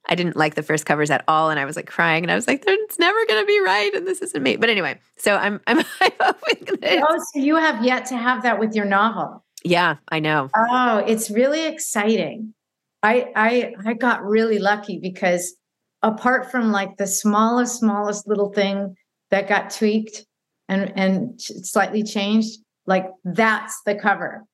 I 0.09 0.14
didn't 0.14 0.37
like 0.37 0.54
the 0.54 0.62
first 0.62 0.87
covers 0.87 1.11
at 1.11 1.25
all, 1.26 1.50
and 1.50 1.59
I 1.59 1.64
was 1.64 1.75
like 1.75 1.88
crying, 1.88 2.23
and 2.23 2.30
I 2.30 2.37
was 2.37 2.47
like, 2.47 2.62
"It's 2.64 3.00
never 3.00 3.26
going 3.26 3.42
to 3.42 3.47
be 3.49 3.59
right, 3.59 3.92
and 3.97 4.06
this 4.06 4.23
isn't 4.23 4.40
me." 4.40 4.54
But 4.54 4.71
anyway, 4.71 5.00
so 5.16 5.35
I'm 5.35 5.61
I'm, 5.66 5.78
I'm 6.00 6.12
hoping 6.21 6.78
that. 6.82 7.04
Oh, 7.04 7.18
so 7.32 7.40
you 7.40 7.56
have 7.56 7.85
yet 7.85 8.06
to 8.06 8.16
have 8.16 8.44
that 8.44 8.61
with 8.61 8.76
your 8.76 8.85
novel? 8.85 9.44
Yeah, 9.64 9.97
I 10.09 10.21
know. 10.21 10.50
Oh, 10.56 10.99
it's 10.99 11.30
really 11.30 11.66
exciting. 11.66 12.54
I 13.02 13.26
I 13.35 13.75
I 13.85 13.94
got 13.94 14.23
really 14.25 14.61
lucky 14.61 15.00
because 15.02 15.56
apart 16.02 16.50
from 16.50 16.73
like 16.73 16.97
the 16.97 17.06
smallest, 17.06 17.78
smallest 17.78 18.26
little 18.26 18.52
thing 18.52 18.97
that 19.30 19.49
got 19.49 19.71
tweaked 19.71 20.26
and 20.68 20.92
and 20.97 21.40
slightly 21.40 22.02
changed, 22.02 22.59
like 22.87 23.06
that's 23.25 23.80
the 23.87 23.94
cover. 23.94 24.44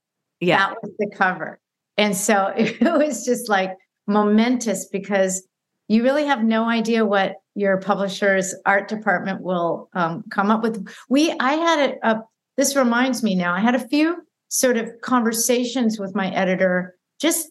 Yeah. 0.41 0.69
That 0.69 0.77
was 0.83 0.93
the 0.99 1.11
cover. 1.15 1.59
And 1.97 2.17
so 2.17 2.53
it 2.57 2.81
was 2.81 3.25
just 3.25 3.49
like 3.49 3.73
momentous 4.07 4.87
because 4.87 5.47
you 5.89 6.03
really 6.03 6.27
have 6.27 6.45
no 6.45 6.69
idea 6.69 7.05
what 7.05 7.37
your 7.55 7.79
publisher's 7.79 8.55
art 8.67 8.89
department 8.89 9.41
will 9.41 9.89
um, 9.95 10.23
come 10.31 10.51
up 10.51 10.63
with. 10.63 10.87
We, 11.09 11.35
I 11.41 11.55
had 11.55 11.91
a, 11.91 12.11
a, 12.11 12.23
this 12.57 12.77
reminds 12.77 13.23
me 13.23 13.35
now, 13.35 13.55
I 13.55 13.61
had 13.61 13.75
a 13.75 13.89
few 13.89 14.19
sort 14.49 14.77
of 14.77 14.91
conversations 15.03 15.99
with 15.99 16.15
my 16.15 16.31
editor, 16.31 16.97
just 17.21 17.49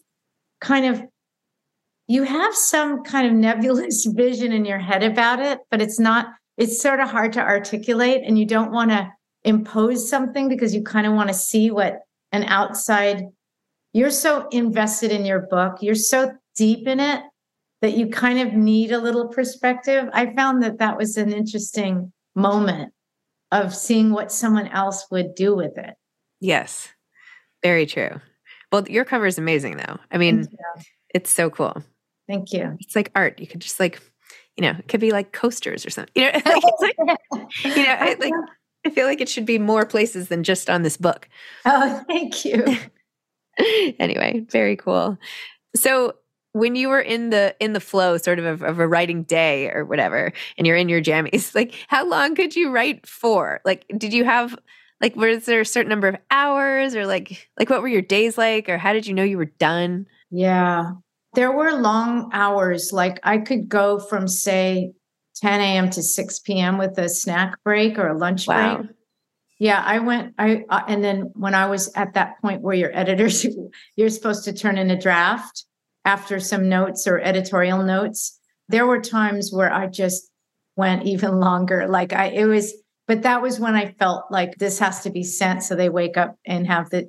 kind 0.60 0.86
of 0.86 1.02
you 2.08 2.22
have 2.22 2.54
some 2.54 3.04
kind 3.04 3.26
of 3.26 3.32
nebulous 3.34 4.04
vision 4.10 4.50
in 4.50 4.64
your 4.64 4.78
head 4.78 5.04
about 5.04 5.40
it, 5.40 5.60
but 5.70 5.80
it's 5.80 6.00
not, 6.00 6.26
it's 6.56 6.82
sort 6.82 6.98
of 6.98 7.08
hard 7.08 7.32
to 7.34 7.40
articulate. 7.40 8.22
And 8.24 8.38
you 8.38 8.46
don't 8.46 8.72
want 8.72 8.90
to 8.90 9.08
impose 9.44 10.08
something 10.10 10.48
because 10.48 10.74
you 10.74 10.82
kind 10.82 11.06
of 11.06 11.12
want 11.12 11.28
to 11.28 11.34
see 11.34 11.70
what 11.70 12.00
an 12.32 12.44
outside, 12.44 13.24
you're 13.92 14.10
so 14.10 14.48
invested 14.48 15.12
in 15.12 15.24
your 15.24 15.40
book, 15.40 15.76
you're 15.80 15.94
so 15.94 16.32
deep 16.56 16.88
in 16.88 16.98
it 16.98 17.22
that 17.80 17.96
you 17.96 18.08
kind 18.08 18.40
of 18.40 18.54
need 18.54 18.90
a 18.90 18.98
little 18.98 19.28
perspective. 19.28 20.08
I 20.12 20.34
found 20.34 20.62
that 20.62 20.78
that 20.78 20.96
was 20.96 21.16
an 21.16 21.32
interesting 21.32 22.12
moment 22.34 22.92
of 23.52 23.74
seeing 23.74 24.12
what 24.12 24.32
someone 24.32 24.66
else 24.68 25.06
would 25.10 25.34
do 25.34 25.54
with 25.54 25.78
it. 25.78 25.94
Yes, 26.40 26.88
very 27.62 27.86
true. 27.86 28.20
Well, 28.72 28.86
your 28.88 29.04
cover 29.04 29.26
is 29.26 29.38
amazing, 29.38 29.76
though. 29.76 29.98
I 30.10 30.18
mean, 30.18 30.46
it's 31.14 31.30
so 31.30 31.48
cool. 31.48 31.82
Thank 32.28 32.52
you. 32.52 32.76
It's 32.80 32.94
like 32.94 33.10
art. 33.14 33.38
You 33.38 33.46
could 33.46 33.60
just 33.60 33.80
like, 33.80 34.00
you 34.56 34.62
know, 34.62 34.74
it 34.78 34.88
could 34.88 35.00
be 35.00 35.12
like 35.12 35.32
coasters 35.32 35.86
or 35.86 35.90
something. 35.90 36.12
You 36.14 36.30
know, 36.30 36.40
like, 36.44 36.62
like, 36.80 36.96
you 37.64 37.84
know, 37.84 38.16
like 38.20 38.32
I 38.86 38.90
feel 38.90 39.06
like 39.06 39.20
it 39.20 39.28
should 39.28 39.46
be 39.46 39.58
more 39.58 39.86
places 39.86 40.28
than 40.28 40.44
just 40.44 40.70
on 40.70 40.82
this 40.82 40.96
book. 40.96 41.28
Oh, 41.64 42.04
thank 42.06 42.44
you. 42.44 42.64
anyway, 43.98 44.44
very 44.50 44.76
cool. 44.76 45.18
So 45.74 46.14
when 46.52 46.74
you 46.74 46.88
were 46.88 47.00
in 47.00 47.30
the 47.30 47.54
in 47.60 47.72
the 47.72 47.80
flow 47.80 48.16
sort 48.16 48.38
of, 48.38 48.44
of 48.44 48.62
of, 48.62 48.78
a 48.78 48.88
writing 48.88 49.22
day 49.24 49.70
or 49.70 49.84
whatever 49.84 50.32
and 50.56 50.66
you're 50.66 50.76
in 50.76 50.88
your 50.88 51.00
jammies 51.00 51.54
like 51.54 51.74
how 51.88 52.08
long 52.08 52.34
could 52.34 52.56
you 52.56 52.70
write 52.70 53.06
for 53.06 53.60
like 53.64 53.84
did 53.96 54.12
you 54.12 54.24
have 54.24 54.56
like 55.00 55.14
was 55.14 55.44
there 55.44 55.60
a 55.60 55.66
certain 55.66 55.90
number 55.90 56.08
of 56.08 56.16
hours 56.30 56.96
or 56.96 57.06
like 57.06 57.48
like 57.58 57.70
what 57.70 57.82
were 57.82 57.88
your 57.88 58.02
days 58.02 58.38
like 58.38 58.68
or 58.68 58.78
how 58.78 58.92
did 58.92 59.06
you 59.06 59.14
know 59.14 59.22
you 59.22 59.36
were 59.36 59.44
done 59.44 60.06
yeah 60.30 60.92
there 61.34 61.52
were 61.52 61.72
long 61.72 62.30
hours 62.32 62.90
like 62.92 63.18
i 63.22 63.38
could 63.38 63.68
go 63.68 63.98
from 63.98 64.26
say 64.26 64.90
10 65.36 65.60
a.m 65.60 65.90
to 65.90 66.02
6 66.02 66.38
p.m 66.40 66.78
with 66.78 66.98
a 66.98 67.08
snack 67.08 67.62
break 67.64 67.98
or 67.98 68.08
a 68.08 68.18
lunch 68.18 68.46
wow. 68.46 68.78
break. 68.78 68.90
Yeah 69.58 69.82
i 69.84 69.98
went 69.98 70.34
i 70.38 70.64
uh, 70.68 70.82
and 70.88 71.02
then 71.02 71.30
when 71.34 71.54
i 71.54 71.66
was 71.66 71.90
at 71.94 72.14
that 72.14 72.40
point 72.40 72.62
where 72.62 72.74
your 72.74 72.96
editors 72.96 73.46
you're 73.96 74.08
supposed 74.08 74.44
to 74.44 74.52
turn 74.52 74.78
in 74.78 74.90
a 74.90 75.00
draft 75.00 75.64
after 76.04 76.40
some 76.40 76.68
notes 76.68 77.06
or 77.06 77.20
editorial 77.20 77.82
notes 77.82 78.38
there 78.68 78.86
were 78.86 79.00
times 79.00 79.50
where 79.52 79.72
i 79.72 79.86
just 79.86 80.30
went 80.76 81.06
even 81.06 81.40
longer. 81.40 81.88
Like 81.88 82.12
i 82.12 82.26
it 82.26 82.46
was 82.46 82.74
but 83.06 83.22
that 83.22 83.42
was 83.42 83.58
when 83.58 83.74
i 83.74 83.92
felt 83.98 84.24
like 84.30 84.56
this 84.58 84.78
has 84.78 85.02
to 85.02 85.10
be 85.10 85.22
sent 85.22 85.62
so 85.62 85.74
they 85.74 85.88
wake 85.88 86.16
up 86.16 86.36
and 86.46 86.66
have 86.66 86.90
the 86.90 87.08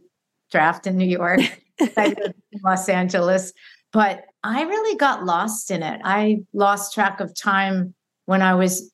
draft 0.51 0.87
in 0.87 0.97
new 0.97 1.05
york 1.05 1.41
in 1.97 2.33
los 2.63 2.89
angeles 2.89 3.53
but 3.91 4.23
i 4.43 4.63
really 4.63 4.97
got 4.97 5.25
lost 5.25 5.71
in 5.71 5.83
it 5.83 5.99
i 6.03 6.37
lost 6.53 6.93
track 6.93 7.19
of 7.19 7.35
time 7.35 7.93
when 8.25 8.41
i 8.41 8.53
was 8.53 8.91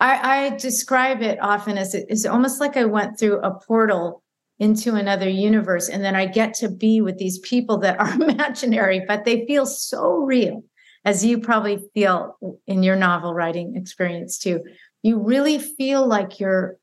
i, 0.00 0.46
I 0.46 0.56
describe 0.56 1.22
it 1.22 1.38
often 1.42 1.78
as 1.78 1.94
it's 1.94 2.26
almost 2.26 2.60
like 2.60 2.76
i 2.76 2.84
went 2.84 3.18
through 3.18 3.40
a 3.40 3.58
portal 3.60 4.22
into 4.60 4.94
another 4.94 5.28
universe. 5.28 5.88
And 5.88 6.04
then 6.04 6.14
I 6.14 6.26
get 6.26 6.54
to 6.54 6.68
be 6.68 7.00
with 7.00 7.18
these 7.18 7.38
people 7.38 7.78
that 7.78 7.98
are 7.98 8.12
imaginary, 8.22 9.02
but 9.08 9.24
they 9.24 9.46
feel 9.46 9.66
so 9.66 10.18
real, 10.18 10.62
as 11.04 11.24
you 11.24 11.40
probably 11.40 11.80
feel 11.94 12.36
in 12.66 12.82
your 12.84 12.96
novel 12.96 13.34
writing 13.34 13.74
experience 13.74 14.38
too. 14.38 14.60
You 15.02 15.18
really 15.18 15.58
feel 15.58 16.06
like 16.06 16.38
you're 16.38 16.76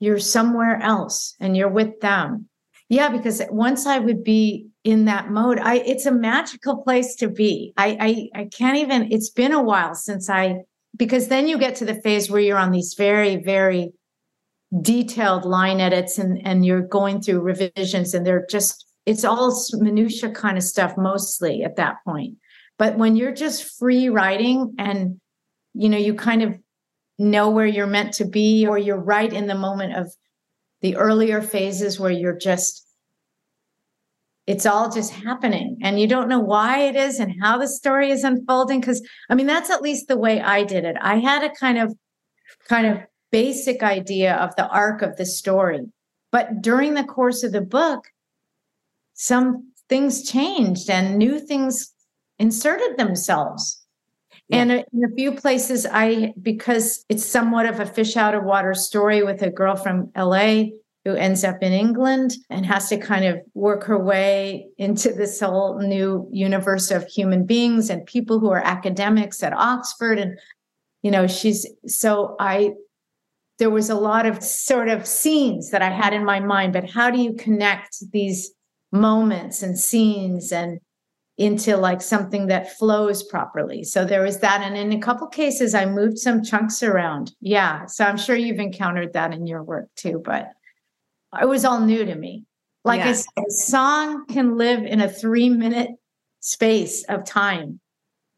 you're 0.00 0.18
somewhere 0.18 0.80
else 0.82 1.36
and 1.38 1.56
you're 1.56 1.68
with 1.68 2.00
them. 2.00 2.48
Yeah, 2.88 3.10
because 3.10 3.40
once 3.50 3.86
I 3.86 4.00
would 4.00 4.24
be 4.24 4.66
in 4.84 5.04
that 5.04 5.30
mode, 5.30 5.58
I 5.58 5.76
it's 5.76 6.06
a 6.06 6.12
magical 6.12 6.82
place 6.82 7.14
to 7.16 7.28
be. 7.28 7.72
I 7.76 8.30
I, 8.34 8.40
I 8.40 8.44
can't 8.46 8.78
even, 8.78 9.12
it's 9.12 9.30
been 9.30 9.52
a 9.52 9.62
while 9.62 9.94
since 9.94 10.28
I 10.28 10.62
because 10.96 11.28
then 11.28 11.48
you 11.48 11.58
get 11.58 11.76
to 11.76 11.84
the 11.84 12.00
phase 12.02 12.30
where 12.30 12.40
you're 12.40 12.58
on 12.58 12.72
these 12.72 12.94
very, 12.96 13.36
very 13.36 13.92
detailed 14.80 15.44
line 15.44 15.80
edits 15.80 16.18
and 16.18 16.40
and 16.46 16.64
you're 16.64 16.80
going 16.80 17.20
through 17.20 17.40
revisions 17.40 18.14
and 18.14 18.26
they're 18.26 18.46
just 18.48 18.86
it's 19.04 19.24
all 19.24 19.54
minutia 19.74 20.30
kind 20.30 20.56
of 20.56 20.62
stuff 20.62 20.94
mostly 20.96 21.62
at 21.62 21.76
that 21.76 21.96
point 22.06 22.38
but 22.78 22.96
when 22.96 23.14
you're 23.14 23.34
just 23.34 23.78
free 23.78 24.08
writing 24.08 24.74
and 24.78 25.20
you 25.74 25.90
know 25.90 25.98
you 25.98 26.14
kind 26.14 26.42
of 26.42 26.58
know 27.18 27.50
where 27.50 27.66
you're 27.66 27.86
meant 27.86 28.14
to 28.14 28.24
be 28.24 28.66
or 28.66 28.78
you're 28.78 28.96
right 28.96 29.34
in 29.34 29.46
the 29.46 29.54
moment 29.54 29.94
of 29.94 30.10
the 30.80 30.96
earlier 30.96 31.42
phases 31.42 32.00
where 32.00 32.10
you're 32.10 32.38
just 32.38 32.86
it's 34.46 34.66
all 34.66 34.90
just 34.90 35.12
happening 35.12 35.78
and 35.82 36.00
you 36.00 36.06
don't 36.06 36.28
know 36.28 36.40
why 36.40 36.80
it 36.80 36.96
is 36.96 37.20
and 37.20 37.32
how 37.40 37.56
the 37.58 37.68
story 37.68 38.10
is 38.10 38.24
unfolding 38.24 38.80
because 38.80 39.00
i 39.30 39.34
mean 39.34 39.46
that's 39.46 39.70
at 39.70 39.82
least 39.82 40.08
the 40.08 40.16
way 40.16 40.40
i 40.40 40.64
did 40.64 40.84
it 40.84 40.96
i 41.00 41.18
had 41.18 41.44
a 41.44 41.50
kind 41.50 41.78
of 41.78 41.94
kind 42.68 42.86
of 42.86 42.98
basic 43.32 43.82
idea 43.82 44.34
of 44.36 44.54
the 44.54 44.68
arc 44.68 45.02
of 45.02 45.16
the 45.16 45.26
story. 45.26 45.80
But 46.30 46.62
during 46.62 46.94
the 46.94 47.02
course 47.02 47.42
of 47.42 47.50
the 47.50 47.60
book, 47.60 48.04
some 49.14 49.72
things 49.88 50.30
changed 50.30 50.88
and 50.88 51.18
new 51.18 51.40
things 51.40 51.92
inserted 52.38 52.96
themselves. 52.96 53.84
Yeah. 54.48 54.58
And 54.58 54.72
uh, 54.72 54.82
in 54.92 55.04
a 55.04 55.14
few 55.14 55.32
places, 55.32 55.86
I, 55.90 56.34
because 56.40 57.04
it's 57.08 57.24
somewhat 57.24 57.66
of 57.66 57.80
a 57.80 57.86
fish 57.86 58.16
out 58.16 58.34
of 58.34 58.44
water 58.44 58.74
story 58.74 59.22
with 59.22 59.42
a 59.42 59.50
girl 59.50 59.76
from 59.76 60.10
LA 60.16 60.64
who 61.04 61.14
ends 61.14 61.42
up 61.42 61.62
in 61.62 61.72
England 61.72 62.32
and 62.48 62.64
has 62.64 62.88
to 62.88 62.96
kind 62.96 63.24
of 63.24 63.40
work 63.54 63.84
her 63.84 63.98
way 63.98 64.68
into 64.78 65.12
this 65.12 65.40
whole 65.40 65.78
new 65.78 66.28
universe 66.30 66.90
of 66.90 67.06
human 67.06 67.44
beings 67.44 67.90
and 67.90 68.06
people 68.06 68.38
who 68.38 68.50
are 68.50 68.64
academics 68.64 69.42
at 69.42 69.52
Oxford. 69.52 70.18
And, 70.18 70.38
you 71.02 71.10
know, 71.10 71.26
she's 71.26 71.66
so 71.86 72.36
I 72.38 72.72
there 73.58 73.70
was 73.70 73.90
a 73.90 73.94
lot 73.94 74.26
of 74.26 74.42
sort 74.42 74.88
of 74.88 75.06
scenes 75.06 75.70
that 75.70 75.82
I 75.82 75.90
had 75.90 76.12
in 76.12 76.24
my 76.24 76.40
mind, 76.40 76.72
but 76.72 76.90
how 76.90 77.10
do 77.10 77.20
you 77.20 77.34
connect 77.34 78.10
these 78.10 78.50
moments 78.90 79.62
and 79.62 79.78
scenes 79.78 80.52
and 80.52 80.80
into 81.38 81.76
like 81.76 82.00
something 82.00 82.46
that 82.46 82.76
flows 82.76 83.22
properly? 83.22 83.84
So 83.84 84.04
there 84.04 84.22
was 84.22 84.40
that. 84.40 84.62
And 84.62 84.76
in 84.76 84.92
a 84.92 85.00
couple 85.00 85.26
cases, 85.28 85.74
I 85.74 85.86
moved 85.86 86.18
some 86.18 86.42
chunks 86.42 86.82
around. 86.82 87.32
Yeah. 87.40 87.86
So 87.86 88.04
I'm 88.04 88.16
sure 88.16 88.36
you've 88.36 88.58
encountered 88.58 89.12
that 89.12 89.32
in 89.32 89.46
your 89.46 89.62
work 89.62 89.88
too, 89.96 90.20
but 90.24 90.52
it 91.40 91.48
was 91.48 91.64
all 91.64 91.80
new 91.80 92.04
to 92.04 92.14
me. 92.14 92.44
Like 92.84 93.00
yeah. 93.00 93.14
a, 93.36 93.40
a 93.40 93.50
song 93.50 94.26
can 94.26 94.56
live 94.56 94.82
in 94.84 95.00
a 95.00 95.08
three 95.08 95.48
minute 95.48 95.90
space 96.40 97.04
of 97.08 97.24
time. 97.24 97.80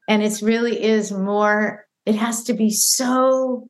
And 0.09 0.23
it 0.23 0.41
really 0.43 0.83
is 0.83 1.11
more, 1.11 1.87
it 2.05 2.15
has 2.15 2.45
to 2.45 2.55
be 2.55 2.71
so 2.71 3.69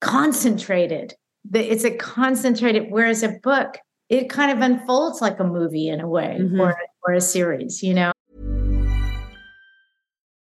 concentrated. 0.00 1.14
That 1.50 1.70
it's 1.70 1.84
a 1.84 1.90
concentrated, 1.90 2.86
whereas 2.88 3.22
a 3.22 3.36
book, 3.42 3.76
it 4.08 4.30
kind 4.30 4.50
of 4.50 4.62
unfolds 4.62 5.20
like 5.20 5.38
a 5.40 5.44
movie 5.44 5.88
in 5.88 6.00
a 6.00 6.08
way 6.08 6.38
mm-hmm. 6.40 6.58
or, 6.58 6.74
or 7.06 7.12
a 7.12 7.20
series, 7.20 7.82
you 7.82 7.92
know? 7.92 8.12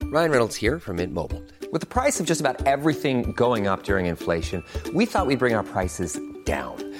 Ryan 0.06 0.32
Reynolds 0.32 0.56
here 0.56 0.80
from 0.80 0.96
Mint 0.96 1.14
Mobile. 1.14 1.44
With 1.72 1.82
the 1.82 1.88
price 1.88 2.20
of 2.20 2.26
just 2.26 2.40
about 2.40 2.66
everything 2.66 3.34
going 3.34 3.68
up 3.68 3.84
during 3.84 4.08
inflation, 4.08 4.64
we 4.96 5.06
thought 5.06 5.28
we'd 5.28 5.38
bring 5.38 5.54
our 5.54 5.64
prices 5.64 6.20
down. 6.46 6.87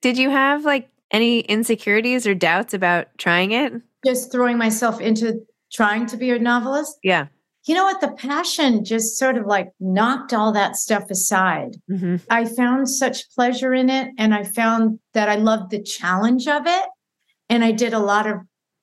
Did 0.00 0.18
you 0.18 0.30
have 0.30 0.64
like 0.64 0.88
any 1.10 1.40
insecurities 1.40 2.26
or 2.26 2.34
doubts 2.34 2.74
about 2.74 3.08
trying 3.18 3.52
it? 3.52 3.72
Just 4.04 4.30
throwing 4.30 4.58
myself 4.58 5.00
into 5.00 5.40
trying 5.72 6.06
to 6.06 6.16
be 6.16 6.30
a 6.30 6.38
novelist? 6.38 6.98
Yeah. 7.02 7.26
You 7.66 7.74
know 7.74 7.84
what? 7.84 8.00
The 8.00 8.12
passion 8.12 8.84
just 8.84 9.18
sort 9.18 9.36
of 9.36 9.46
like 9.46 9.70
knocked 9.80 10.32
all 10.32 10.52
that 10.52 10.76
stuff 10.76 11.10
aside. 11.10 11.76
Mm-hmm. 11.90 12.16
I 12.30 12.44
found 12.44 12.88
such 12.88 13.28
pleasure 13.30 13.74
in 13.74 13.90
it. 13.90 14.08
And 14.18 14.32
I 14.32 14.44
found 14.44 15.00
that 15.14 15.28
I 15.28 15.34
loved 15.34 15.70
the 15.70 15.82
challenge 15.82 16.46
of 16.46 16.66
it. 16.66 16.88
and 17.48 17.64
I 17.64 17.72
did 17.72 17.92
a 17.92 17.98
lot 17.98 18.26
of 18.26 18.38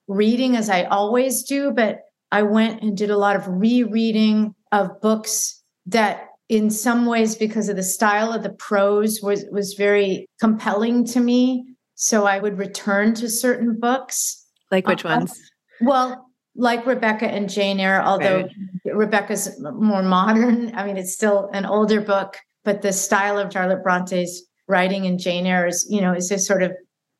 reading 0.08 0.56
as 0.56 0.69
I 0.69 0.84
always 0.84 1.43
do, 1.43 1.71
but 1.71 1.99
I 2.32 2.43
went 2.43 2.82
and 2.82 2.97
did 2.97 3.10
a 3.10 3.17
lot 3.17 3.36
of 3.36 3.47
rereading 3.47 4.54
of 4.71 4.99
books 5.02 5.63
that 5.86 6.28
in 6.54 6.70
some 6.70 7.06
ways 7.06 7.36
because 7.36 7.68
of 7.68 7.76
the 7.76 7.84
style 7.84 8.32
of 8.32 8.44
the 8.44 8.52
prose 8.52 9.22
was 9.22 9.46
was 9.52 9.74
very 9.74 10.28
compelling 10.39 11.06
to 11.06 11.20
me. 11.20 11.66
So 11.96 12.26
i 12.26 12.39
would 12.39 12.58
return 12.58 13.13
to 13.16 13.30
certain 13.30 13.80
books. 13.80 14.46
Like 14.72 14.88
which 14.88 15.06
uh, 15.06 15.10
ones? 15.10 15.39
well 15.82 16.28
like 16.56 16.86
rebecca 16.86 17.26
and 17.26 17.50
jane 17.50 17.80
eyre 17.80 18.02
although 18.02 18.42
right. 18.42 18.96
rebecca's 18.96 19.60
more 19.60 20.04
modern. 20.04 20.74
I 20.76 20.86
mean 20.86 20.98
it's 20.98 21.13
still 21.13 21.50
an 21.54 21.66
older 21.66 22.02
book 22.02 22.38
but 22.63 22.82
the 22.82 22.94
style 22.94 23.39
of 23.39 23.52
charlotte 23.52 23.84
bronte's 23.84 24.44
writing 24.68 25.06
in 25.06 25.18
jane 25.18 25.48
eyre 25.48 25.68
is 25.68 25.88
you 25.89 26.02
know 26.02 26.13
is 26.13 26.30
just 26.30 26.46
sort 26.46 26.63
of 26.63 26.72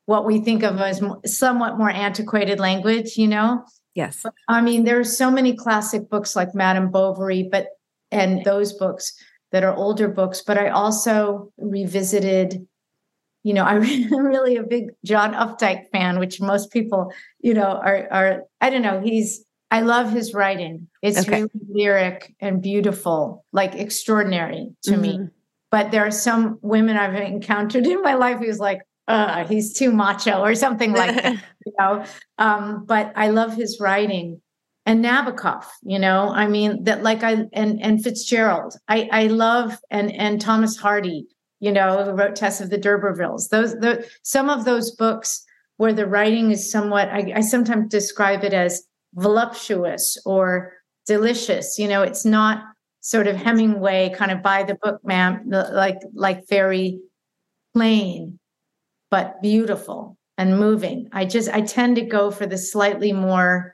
what 0.06 0.24
we 0.24 0.38
think 0.40 0.62
of 0.62 0.78
as 0.80 1.02
somewhat 1.26 1.78
more 1.78 1.90
antiquated 1.90 2.60
language 2.60 3.16
you 3.16 3.26
know? 3.26 3.64
Yes. 3.94 4.24
I 4.48 4.60
mean 4.60 4.84
there 4.84 4.98
are 5.00 5.04
so 5.04 5.30
many 5.30 5.56
classic 5.56 6.08
books 6.08 6.36
like 6.36 6.54
madame 6.54 6.90
bovary 6.90 7.48
but 7.50 7.66
and 8.14 8.44
those 8.44 8.72
books 8.72 9.12
that 9.52 9.64
are 9.64 9.74
older 9.74 10.08
books. 10.08 10.42
But 10.42 10.58
I 10.58 10.68
also 10.68 11.52
revisited, 11.58 12.66
you 13.42 13.54
know, 13.54 13.64
I'm 13.70 13.80
really 14.12 14.56
a 14.56 14.62
big 14.62 14.90
John 15.04 15.32
Updike 15.34 15.90
fan, 15.90 16.18
which 16.18 16.40
most 16.40 16.70
people, 16.70 17.12
you 17.40 17.54
know, 17.54 17.80
are 17.84 18.08
are 18.10 18.42
I 18.60 18.70
don't 18.70 18.82
know. 18.82 19.00
He's 19.00 19.44
I 19.70 19.80
love 19.80 20.12
his 20.12 20.34
writing. 20.34 20.88
It's 21.02 21.20
okay. 21.20 21.42
really 21.42 21.50
lyric 21.68 22.34
and 22.40 22.62
beautiful, 22.62 23.44
like 23.52 23.74
extraordinary 23.74 24.70
to 24.84 24.92
mm-hmm. 24.92 25.02
me. 25.02 25.28
But 25.70 25.90
there 25.90 26.06
are 26.06 26.12
some 26.12 26.58
women 26.62 26.96
I've 26.96 27.16
encountered 27.16 27.86
in 27.94 28.02
my 28.02 28.14
life 28.14 28.38
who's 28.38 28.60
like, 28.60 28.82
uh, 29.08 29.44
he's 29.46 29.74
too 29.74 29.92
macho 29.92 30.40
or 30.40 30.54
something 30.54 30.92
like 30.92 31.14
that, 31.14 31.32
you 31.66 31.72
know. 31.78 32.04
Um, 32.38 32.84
but 32.86 33.12
I 33.16 33.28
love 33.28 33.54
his 33.54 33.78
writing 33.80 34.40
and 34.86 35.02
Nabokov, 35.02 35.64
you 35.82 35.98
know, 35.98 36.28
I 36.28 36.46
mean 36.46 36.84
that 36.84 37.02
like 37.02 37.22
I 37.22 37.46
and 37.52 37.80
and 37.82 38.02
Fitzgerald. 38.02 38.74
I 38.88 39.08
I 39.12 39.26
love 39.28 39.78
and 39.90 40.12
and 40.12 40.40
Thomas 40.40 40.76
Hardy, 40.76 41.26
you 41.60 41.72
know, 41.72 42.04
who 42.04 42.12
wrote 42.12 42.36
Tess 42.36 42.60
of 42.60 42.70
the 42.70 42.76
D'Urbervilles. 42.76 43.48
Those 43.48 43.72
the 43.76 44.06
some 44.22 44.50
of 44.50 44.64
those 44.64 44.90
books 44.90 45.44
where 45.78 45.94
the 45.94 46.06
writing 46.06 46.50
is 46.50 46.70
somewhat 46.70 47.08
I, 47.08 47.32
I 47.36 47.40
sometimes 47.40 47.88
describe 47.88 48.44
it 48.44 48.52
as 48.52 48.86
voluptuous 49.14 50.18
or 50.26 50.72
delicious. 51.06 51.78
You 51.78 51.88
know, 51.88 52.02
it's 52.02 52.26
not 52.26 52.62
sort 53.00 53.26
of 53.26 53.36
Hemingway 53.36 54.14
kind 54.14 54.30
of 54.30 54.42
by 54.42 54.64
the 54.64 54.76
book 54.82 55.00
man 55.02 55.44
like 55.46 55.98
like 56.14 56.46
very 56.48 57.00
plain, 57.72 58.38
but 59.10 59.40
beautiful 59.40 60.18
and 60.36 60.58
moving. 60.58 61.08
I 61.12 61.24
just 61.24 61.48
I 61.48 61.62
tend 61.62 61.96
to 61.96 62.02
go 62.02 62.30
for 62.30 62.44
the 62.44 62.58
slightly 62.58 63.12
more 63.12 63.73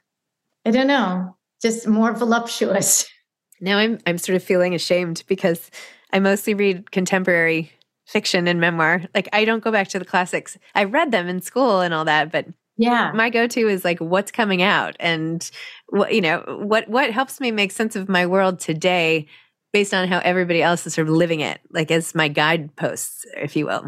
I 0.64 0.70
don't 0.70 0.86
know, 0.86 1.36
just 1.62 1.86
more 1.86 2.12
voluptuous. 2.12 3.06
Now 3.62 3.76
I'm 3.76 3.98
I'm 4.06 4.16
sort 4.16 4.36
of 4.36 4.42
feeling 4.42 4.74
ashamed 4.74 5.22
because 5.26 5.70
I 6.14 6.18
mostly 6.18 6.54
read 6.54 6.92
contemporary 6.92 7.70
fiction 8.06 8.48
and 8.48 8.58
memoir. 8.58 9.02
Like 9.14 9.28
I 9.34 9.44
don't 9.44 9.62
go 9.62 9.70
back 9.70 9.88
to 9.88 9.98
the 9.98 10.06
classics. 10.06 10.56
I 10.74 10.84
read 10.84 11.12
them 11.12 11.28
in 11.28 11.42
school 11.42 11.80
and 11.80 11.92
all 11.92 12.06
that, 12.06 12.32
but 12.32 12.46
yeah. 12.78 13.12
My 13.14 13.28
go-to 13.28 13.68
is 13.68 13.84
like 13.84 13.98
what's 13.98 14.32
coming 14.32 14.62
out 14.62 14.96
and 14.98 15.48
what 15.90 16.14
you 16.14 16.22
know, 16.22 16.42
what 16.62 16.88
what 16.88 17.10
helps 17.10 17.38
me 17.38 17.50
make 17.50 17.70
sense 17.70 17.96
of 17.96 18.08
my 18.08 18.26
world 18.26 18.58
today 18.58 19.26
based 19.72 19.94
on 19.94 20.08
how 20.08 20.18
everybody 20.20 20.62
else 20.62 20.86
is 20.86 20.94
sort 20.94 21.08
of 21.08 21.14
living 21.14 21.40
it, 21.40 21.60
like 21.70 21.90
as 21.90 22.14
my 22.14 22.28
guideposts, 22.28 23.24
if 23.36 23.54
you 23.54 23.66
will. 23.66 23.84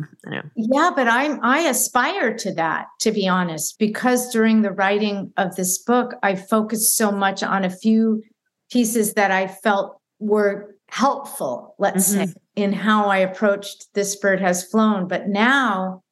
Yeah, 0.55 0.90
but 0.95 1.09
I'm 1.09 1.40
I 1.42 1.61
aspire 1.61 2.35
to 2.38 2.55
that, 2.55 2.87
to 3.01 3.12
be 3.12 3.27
honest, 3.27 3.79
because 3.79 4.33
during 4.33 4.62
the 4.62 4.73
writing 4.73 5.33
of 5.37 5.57
this 5.57 5.79
book, 5.79 6.14
I 6.23 6.37
focused 6.37 6.97
so 6.97 7.11
much 7.11 7.42
on 7.42 7.64
a 7.64 7.71
few 7.71 8.23
pieces 8.71 9.14
that 9.14 9.31
I 9.31 9.49
felt 9.49 10.01
were 10.18 10.77
helpful, 10.88 11.75
let's 11.79 12.12
mm-hmm. 12.12 12.27
say, 12.27 12.35
in 12.55 12.73
how 12.73 13.07
I 13.07 13.18
approached 13.18 13.87
This 13.95 14.14
Bird 14.16 14.40
Has 14.40 14.62
Flown. 14.62 15.09
But 15.09 15.29
now, 15.29 16.03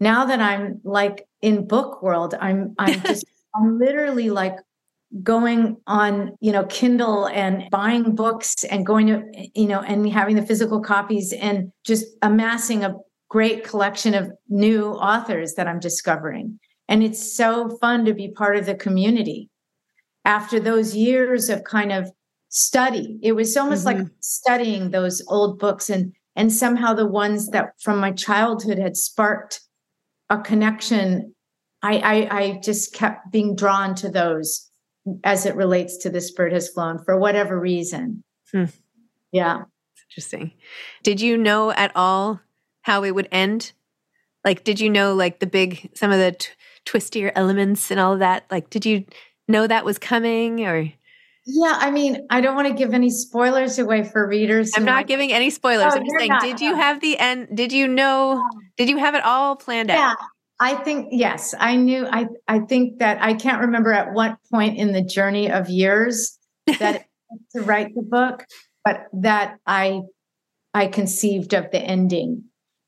now 0.00 0.24
that 0.24 0.40
I'm 0.40 0.80
like 0.84 1.26
in 1.42 1.66
book 1.66 2.02
world, 2.02 2.34
I'm 2.40 2.74
I'm 2.78 3.00
just 3.06 3.24
I'm 3.54 3.78
literally 3.78 4.30
like 4.30 4.56
going 5.22 5.76
on 5.86 6.36
you 6.40 6.52
know 6.52 6.64
kindle 6.66 7.26
and 7.26 7.64
buying 7.70 8.14
books 8.14 8.64
and 8.64 8.86
going 8.86 9.06
to 9.06 9.22
you 9.54 9.66
know 9.66 9.80
and 9.80 10.10
having 10.10 10.36
the 10.36 10.46
physical 10.46 10.80
copies 10.80 11.32
and 11.34 11.70
just 11.84 12.06
amassing 12.22 12.82
a 12.82 12.94
great 13.28 13.62
collection 13.64 14.14
of 14.14 14.30
new 14.48 14.88
authors 14.92 15.54
that 15.54 15.68
i'm 15.68 15.80
discovering. 15.80 16.58
And 16.88 17.02
it's 17.02 17.34
so 17.34 17.78
fun 17.80 18.04
to 18.04 18.12
be 18.12 18.28
part 18.28 18.56
of 18.56 18.66
the 18.66 18.74
community. 18.74 19.48
After 20.26 20.60
those 20.60 20.94
years 20.94 21.48
of 21.48 21.64
kind 21.64 21.92
of 21.92 22.10
study 22.48 23.18
it 23.22 23.32
was 23.32 23.56
almost 23.56 23.86
mm-hmm. 23.86 24.00
like 24.00 24.08
studying 24.20 24.90
those 24.90 25.22
old 25.28 25.58
books 25.58 25.88
and 25.88 26.12
and 26.36 26.52
somehow 26.52 26.92
the 26.92 27.06
ones 27.06 27.48
that 27.48 27.70
from 27.80 27.98
my 27.98 28.12
childhood 28.12 28.78
had 28.78 28.94
sparked 28.94 29.60
a 30.28 30.38
connection 30.38 31.34
I, 31.82 31.96
I, 31.98 32.38
I 32.38 32.60
just 32.62 32.94
kept 32.94 33.32
being 33.32 33.56
drawn 33.56 33.94
to 33.96 34.10
those 34.10 34.68
as 35.24 35.46
it 35.46 35.56
relates 35.56 35.98
to 35.98 36.10
this 36.10 36.30
bird 36.30 36.52
has 36.52 36.68
flown 36.68 36.98
for 37.04 37.18
whatever 37.18 37.58
reason. 37.58 38.22
Hmm. 38.50 38.64
Yeah. 39.32 39.62
Interesting. 40.10 40.52
Did 41.02 41.20
you 41.20 41.36
know 41.36 41.70
at 41.70 41.92
all 41.94 42.40
how 42.82 43.04
it 43.04 43.14
would 43.14 43.28
end? 43.32 43.72
Like, 44.44 44.64
did 44.64 44.80
you 44.80 44.90
know 44.90 45.14
like 45.14 45.38
the 45.38 45.46
big, 45.46 45.90
some 45.94 46.12
of 46.12 46.18
the 46.18 46.32
t- 46.32 46.50
twistier 46.84 47.32
elements 47.34 47.90
and 47.90 47.98
all 47.98 48.12
of 48.12 48.18
that? 48.18 48.44
Like, 48.50 48.70
did 48.70 48.84
you 48.84 49.04
know 49.48 49.66
that 49.66 49.84
was 49.84 49.98
coming 49.98 50.66
or? 50.66 50.92
Yeah, 51.44 51.76
I 51.76 51.90
mean, 51.90 52.26
I 52.30 52.40
don't 52.40 52.54
want 52.54 52.68
to 52.68 52.74
give 52.74 52.94
any 52.94 53.10
spoilers 53.10 53.78
away 53.78 54.04
for 54.04 54.28
readers. 54.28 54.72
I'm 54.76 54.84
not 54.84 55.08
giving 55.08 55.32
any 55.32 55.50
spoilers. 55.50 55.92
Oh, 55.92 55.96
I'm 55.96 56.04
just 56.04 56.16
saying, 56.16 56.28
not, 56.28 56.42
did 56.42 56.60
you 56.60 56.76
have 56.76 57.00
the 57.00 57.18
end? 57.18 57.48
Did 57.52 57.72
you 57.72 57.88
know? 57.88 58.48
Did 58.76 58.88
you 58.88 58.98
have 58.98 59.16
it 59.16 59.24
all 59.24 59.56
planned 59.56 59.88
yeah, 59.88 60.10
out? 60.10 60.16
I 60.62 60.76
think 60.76 61.08
yes, 61.10 61.56
I 61.58 61.74
knew. 61.74 62.06
I 62.06 62.28
I 62.46 62.60
think 62.60 63.00
that 63.00 63.20
I 63.20 63.34
can't 63.34 63.62
remember 63.62 63.92
at 63.92 64.12
what 64.12 64.38
point 64.48 64.78
in 64.78 64.92
the 64.92 65.02
journey 65.02 65.50
of 65.50 65.68
years 65.68 66.38
that 66.78 67.06
to 67.52 67.62
write 67.62 67.92
the 67.96 68.02
book, 68.02 68.46
but 68.84 69.06
that 69.12 69.58
I 69.66 70.02
I 70.72 70.86
conceived 70.86 71.52
of 71.52 71.68
the 71.72 71.80
ending, 71.80 72.44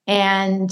and 0.07 0.71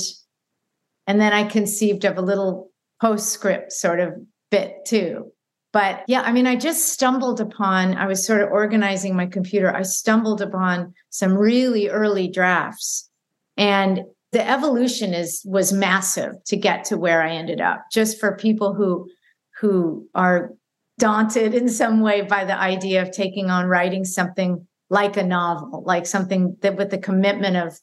and 1.08 1.20
then 1.20 1.32
I 1.32 1.42
conceived 1.42 2.04
of 2.04 2.18
a 2.18 2.22
little 2.22 2.70
postscript 3.00 3.72
sort 3.72 3.98
of 3.98 4.14
bit 4.52 4.84
too. 4.86 5.32
But 5.72 6.04
yeah, 6.06 6.20
I 6.20 6.30
mean, 6.30 6.46
I 6.46 6.54
just 6.54 6.90
stumbled 6.90 7.40
upon. 7.40 7.96
I 7.96 8.06
was 8.06 8.24
sort 8.24 8.42
of 8.42 8.50
organizing 8.50 9.16
my 9.16 9.26
computer. 9.26 9.74
I 9.74 9.82
stumbled 9.82 10.40
upon 10.40 10.94
some 11.10 11.36
really 11.36 11.88
early 11.88 12.28
drafts, 12.28 13.10
and 13.56 14.02
the 14.32 14.48
evolution 14.48 15.14
is 15.14 15.42
was 15.44 15.72
massive 15.72 16.32
to 16.46 16.56
get 16.56 16.84
to 16.86 16.96
where 16.96 17.22
I 17.22 17.32
ended 17.32 17.60
up. 17.60 17.84
Just 17.92 18.18
for 18.18 18.36
people 18.36 18.74
who 18.74 19.08
who 19.60 20.08
are 20.14 20.52
daunted 20.98 21.54
in 21.54 21.68
some 21.68 22.00
way 22.00 22.22
by 22.22 22.44
the 22.44 22.58
idea 22.58 23.02
of 23.02 23.12
taking 23.12 23.50
on 23.50 23.66
writing 23.66 24.04
something 24.04 24.66
like 24.90 25.16
a 25.16 25.22
novel, 25.22 25.82
like 25.86 26.06
something 26.06 26.56
that 26.60 26.76
with 26.76 26.90
the 26.90 26.98
commitment 26.98 27.56
of 27.56 27.78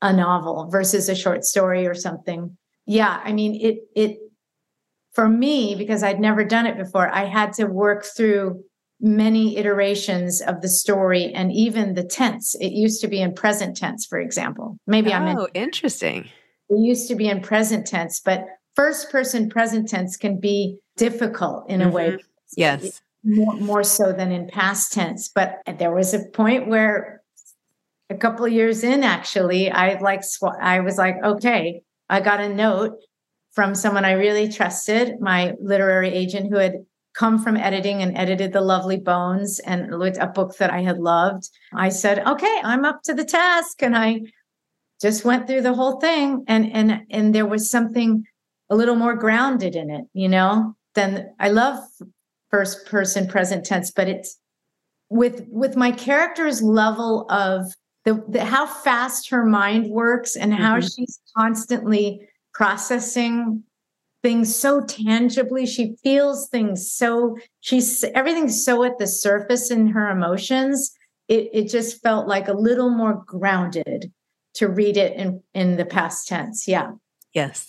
a 0.00 0.12
novel 0.12 0.68
versus 0.70 1.08
a 1.08 1.14
short 1.14 1.44
story 1.44 1.86
or 1.86 1.94
something. 1.94 2.56
Yeah, 2.86 3.20
I 3.24 3.32
mean 3.32 3.58
it 3.60 3.78
it 3.96 4.18
for 5.12 5.28
me 5.28 5.74
because 5.74 6.02
I'd 6.02 6.20
never 6.20 6.44
done 6.44 6.66
it 6.66 6.76
before, 6.76 7.08
I 7.08 7.24
had 7.24 7.52
to 7.54 7.64
work 7.64 8.04
through 8.04 8.62
many 9.02 9.56
iterations 9.56 10.40
of 10.40 10.62
the 10.62 10.68
story 10.68 11.32
and 11.34 11.52
even 11.52 11.94
the 11.94 12.04
tense. 12.04 12.54
It 12.60 12.72
used 12.72 13.00
to 13.00 13.08
be 13.08 13.20
in 13.20 13.34
present 13.34 13.76
tense, 13.76 14.06
for 14.06 14.20
example. 14.20 14.78
Maybe 14.86 15.12
oh, 15.12 15.16
I'm 15.16 15.36
Oh, 15.36 15.48
interesting. 15.54 16.28
It 16.70 16.78
used 16.78 17.08
to 17.08 17.16
be 17.16 17.28
in 17.28 17.40
present 17.40 17.86
tense, 17.86 18.20
but 18.20 18.46
first 18.76 19.10
person 19.10 19.50
present 19.50 19.88
tense 19.88 20.16
can 20.16 20.38
be 20.38 20.78
difficult 20.96 21.68
in 21.68 21.82
a 21.82 21.86
mm-hmm. 21.86 21.94
way. 21.94 22.18
Yes. 22.56 23.02
More, 23.24 23.54
more 23.56 23.84
so 23.84 24.12
than 24.12 24.30
in 24.30 24.48
past 24.48 24.92
tense. 24.92 25.28
But 25.28 25.60
there 25.78 25.92
was 25.92 26.14
a 26.14 26.24
point 26.32 26.68
where 26.68 27.22
a 28.08 28.16
couple 28.16 28.44
of 28.44 28.52
years 28.52 28.84
in, 28.84 29.02
actually, 29.02 29.70
I 29.70 29.98
like, 29.98 30.22
sw- 30.22 30.58
I 30.60 30.80
was 30.80 30.96
like, 30.96 31.16
okay, 31.24 31.82
I 32.08 32.20
got 32.20 32.40
a 32.40 32.48
note 32.48 32.98
from 33.52 33.74
someone 33.74 34.04
I 34.04 34.12
really 34.12 34.50
trusted, 34.50 35.20
my 35.20 35.54
literary 35.60 36.10
agent 36.10 36.50
who 36.50 36.56
had 36.56 36.84
come 37.14 37.42
from 37.42 37.56
editing 37.56 38.02
and 38.02 38.16
edited 38.16 38.52
The 38.52 38.60
Lovely 38.60 38.96
Bones 38.96 39.58
and 39.60 39.92
a 39.92 40.26
book 40.26 40.56
that 40.56 40.70
I 40.70 40.80
had 40.80 40.98
loved. 40.98 41.50
I 41.74 41.88
said, 41.88 42.26
okay, 42.26 42.60
I'm 42.64 42.84
up 42.84 43.02
to 43.04 43.14
the 43.14 43.24
task. 43.24 43.82
And 43.82 43.96
I 43.96 44.22
just 45.00 45.24
went 45.24 45.46
through 45.46 45.62
the 45.62 45.74
whole 45.74 46.00
thing. 46.00 46.44
And 46.48 46.72
and 46.72 47.02
and 47.10 47.34
there 47.34 47.46
was 47.46 47.70
something 47.70 48.24
a 48.70 48.76
little 48.76 48.96
more 48.96 49.14
grounded 49.14 49.76
in 49.76 49.90
it, 49.90 50.04
you 50.14 50.28
know, 50.28 50.74
than 50.94 51.34
I 51.38 51.48
love 51.48 51.78
first 52.50 52.86
person 52.86 53.26
present 53.26 53.64
tense, 53.64 53.90
but 53.90 54.08
it's 54.08 54.38
with 55.08 55.44
with 55.48 55.76
my 55.76 55.90
character's 55.92 56.62
level 56.62 57.26
of 57.30 57.66
the, 58.04 58.24
the 58.28 58.44
how 58.44 58.66
fast 58.66 59.28
her 59.30 59.44
mind 59.44 59.90
works 59.90 60.36
and 60.36 60.54
how 60.54 60.78
mm-hmm. 60.78 60.86
she's 60.86 61.20
constantly 61.36 62.26
processing 62.54 63.62
things 64.22 64.54
so 64.54 64.80
tangibly. 64.84 65.66
She 65.66 65.96
feels 66.02 66.48
things 66.48 66.90
so 66.90 67.36
she's 67.60 68.04
everything's 68.14 68.64
so 68.64 68.84
at 68.84 68.98
the 68.98 69.06
surface 69.06 69.70
in 69.70 69.88
her 69.88 70.08
emotions. 70.08 70.92
It 71.28 71.50
it 71.52 71.68
just 71.68 72.02
felt 72.02 72.28
like 72.28 72.48
a 72.48 72.52
little 72.52 72.90
more 72.90 73.22
grounded 73.26 74.12
to 74.54 74.68
read 74.68 74.96
it 74.96 75.16
in 75.16 75.42
in 75.54 75.76
the 75.76 75.84
past 75.84 76.28
tense. 76.28 76.66
Yeah. 76.66 76.92
Yes. 77.32 77.68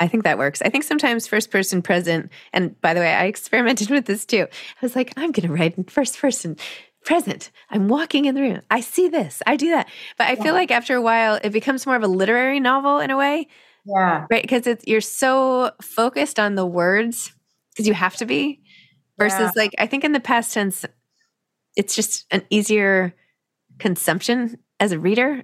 I 0.00 0.08
think 0.08 0.24
that 0.24 0.38
works. 0.38 0.60
I 0.62 0.68
think 0.68 0.82
sometimes 0.84 1.28
first 1.28 1.50
person 1.50 1.80
present, 1.80 2.32
and 2.52 2.80
by 2.80 2.92
the 2.92 2.98
way, 3.00 3.14
I 3.14 3.26
experimented 3.26 3.88
with 3.88 4.06
this 4.06 4.24
too. 4.24 4.46
I 4.50 4.80
was 4.80 4.96
like, 4.96 5.12
I'm 5.16 5.30
going 5.30 5.46
to 5.46 5.54
write 5.54 5.78
in 5.78 5.84
first 5.84 6.18
person 6.18 6.56
present. 7.04 7.50
I'm 7.70 7.88
walking 7.88 8.24
in 8.24 8.34
the 8.34 8.40
room. 8.40 8.62
I 8.70 8.80
see 8.80 9.08
this. 9.08 9.42
I 9.46 9.56
do 9.56 9.70
that. 9.70 9.88
But 10.18 10.28
I 10.28 10.32
yeah. 10.32 10.42
feel 10.42 10.54
like 10.54 10.70
after 10.70 10.96
a 10.96 11.02
while, 11.02 11.38
it 11.42 11.50
becomes 11.50 11.86
more 11.86 11.96
of 11.96 12.02
a 12.02 12.08
literary 12.08 12.58
novel 12.58 12.98
in 12.98 13.10
a 13.10 13.16
way. 13.16 13.48
Yeah. 13.84 14.26
Right. 14.30 14.42
Because 14.42 14.66
it's 14.66 14.86
you're 14.86 15.00
so 15.00 15.72
focused 15.80 16.38
on 16.38 16.54
the 16.54 16.66
words 16.66 17.32
because 17.70 17.86
you 17.88 17.94
have 17.94 18.16
to 18.16 18.26
be, 18.26 18.60
versus 19.18 19.40
yeah. 19.40 19.50
like 19.56 19.72
I 19.78 19.86
think 19.86 20.04
in 20.04 20.12
the 20.12 20.20
past 20.20 20.52
tense, 20.52 20.84
it's 21.76 21.94
just 21.94 22.26
an 22.30 22.42
easier 22.50 23.14
consumption 23.78 24.58
as 24.78 24.92
a 24.92 24.98
reader. 24.98 25.42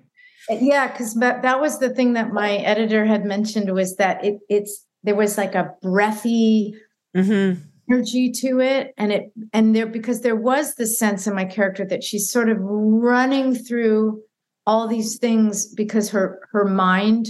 Yeah, 0.50 0.90
because 0.90 1.14
that, 1.16 1.42
that 1.42 1.60
was 1.60 1.78
the 1.78 1.90
thing 1.90 2.14
that 2.14 2.32
my 2.32 2.56
editor 2.56 3.04
had 3.04 3.24
mentioned 3.24 3.72
was 3.72 3.96
that 3.96 4.24
it 4.24 4.38
it's 4.48 4.86
there 5.02 5.14
was 5.14 5.36
like 5.36 5.54
a 5.54 5.74
breathy 5.82 6.74
mm-hmm. 7.16 7.60
energy 7.90 8.32
to 8.32 8.60
it, 8.60 8.94
and 8.96 9.12
it 9.12 9.32
and 9.52 9.74
there 9.74 9.86
because 9.86 10.22
there 10.22 10.36
was 10.36 10.74
the 10.76 10.86
sense 10.86 11.26
in 11.26 11.34
my 11.34 11.44
character 11.44 11.84
that 11.86 12.02
she's 12.02 12.30
sort 12.30 12.48
of 12.48 12.58
running 12.60 13.54
through 13.54 14.22
all 14.66 14.86
these 14.86 15.18
things 15.18 15.66
because 15.74 16.10
her 16.10 16.40
her 16.52 16.64
mind 16.64 17.26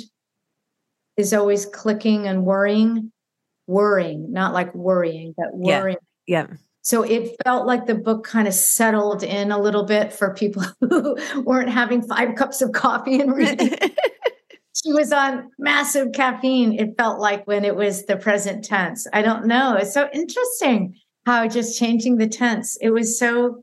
is 1.18 1.34
always 1.34 1.66
clicking 1.66 2.26
and 2.26 2.46
worrying, 2.46 3.12
worrying, 3.66 4.32
not 4.32 4.54
like 4.54 4.74
worrying, 4.74 5.34
but 5.36 5.48
worrying. 5.52 5.98
Yeah. 6.26 6.46
yeah. 6.48 6.56
So 6.82 7.02
it 7.02 7.36
felt 7.44 7.66
like 7.66 7.84
the 7.84 7.94
book 7.94 8.24
kind 8.24 8.48
of 8.48 8.54
settled 8.54 9.22
in 9.22 9.50
a 9.50 9.60
little 9.60 9.84
bit 9.84 10.10
for 10.10 10.32
people 10.32 10.62
who 10.80 11.18
weren't 11.44 11.68
having 11.68 12.00
five 12.00 12.34
cups 12.36 12.62
of 12.62 12.72
coffee 12.72 13.20
and 13.20 13.32
reading. 13.36 13.76
she 14.74 14.92
was 14.92 15.12
on 15.12 15.50
massive 15.58 16.12
caffeine. 16.12 16.78
It 16.78 16.96
felt 16.96 17.18
like 17.18 17.46
when 17.46 17.64
it 17.64 17.76
was 17.76 18.06
the 18.06 18.16
present 18.16 18.64
tense. 18.64 19.06
I 19.12 19.20
don't 19.20 19.46
know. 19.46 19.74
It's 19.74 19.92
so 19.92 20.08
interesting 20.14 20.94
how 21.26 21.46
just 21.46 21.78
changing 21.78 22.16
the 22.16 22.28
tense. 22.28 22.78
It 22.80 22.90
was 22.90 23.18
so, 23.18 23.62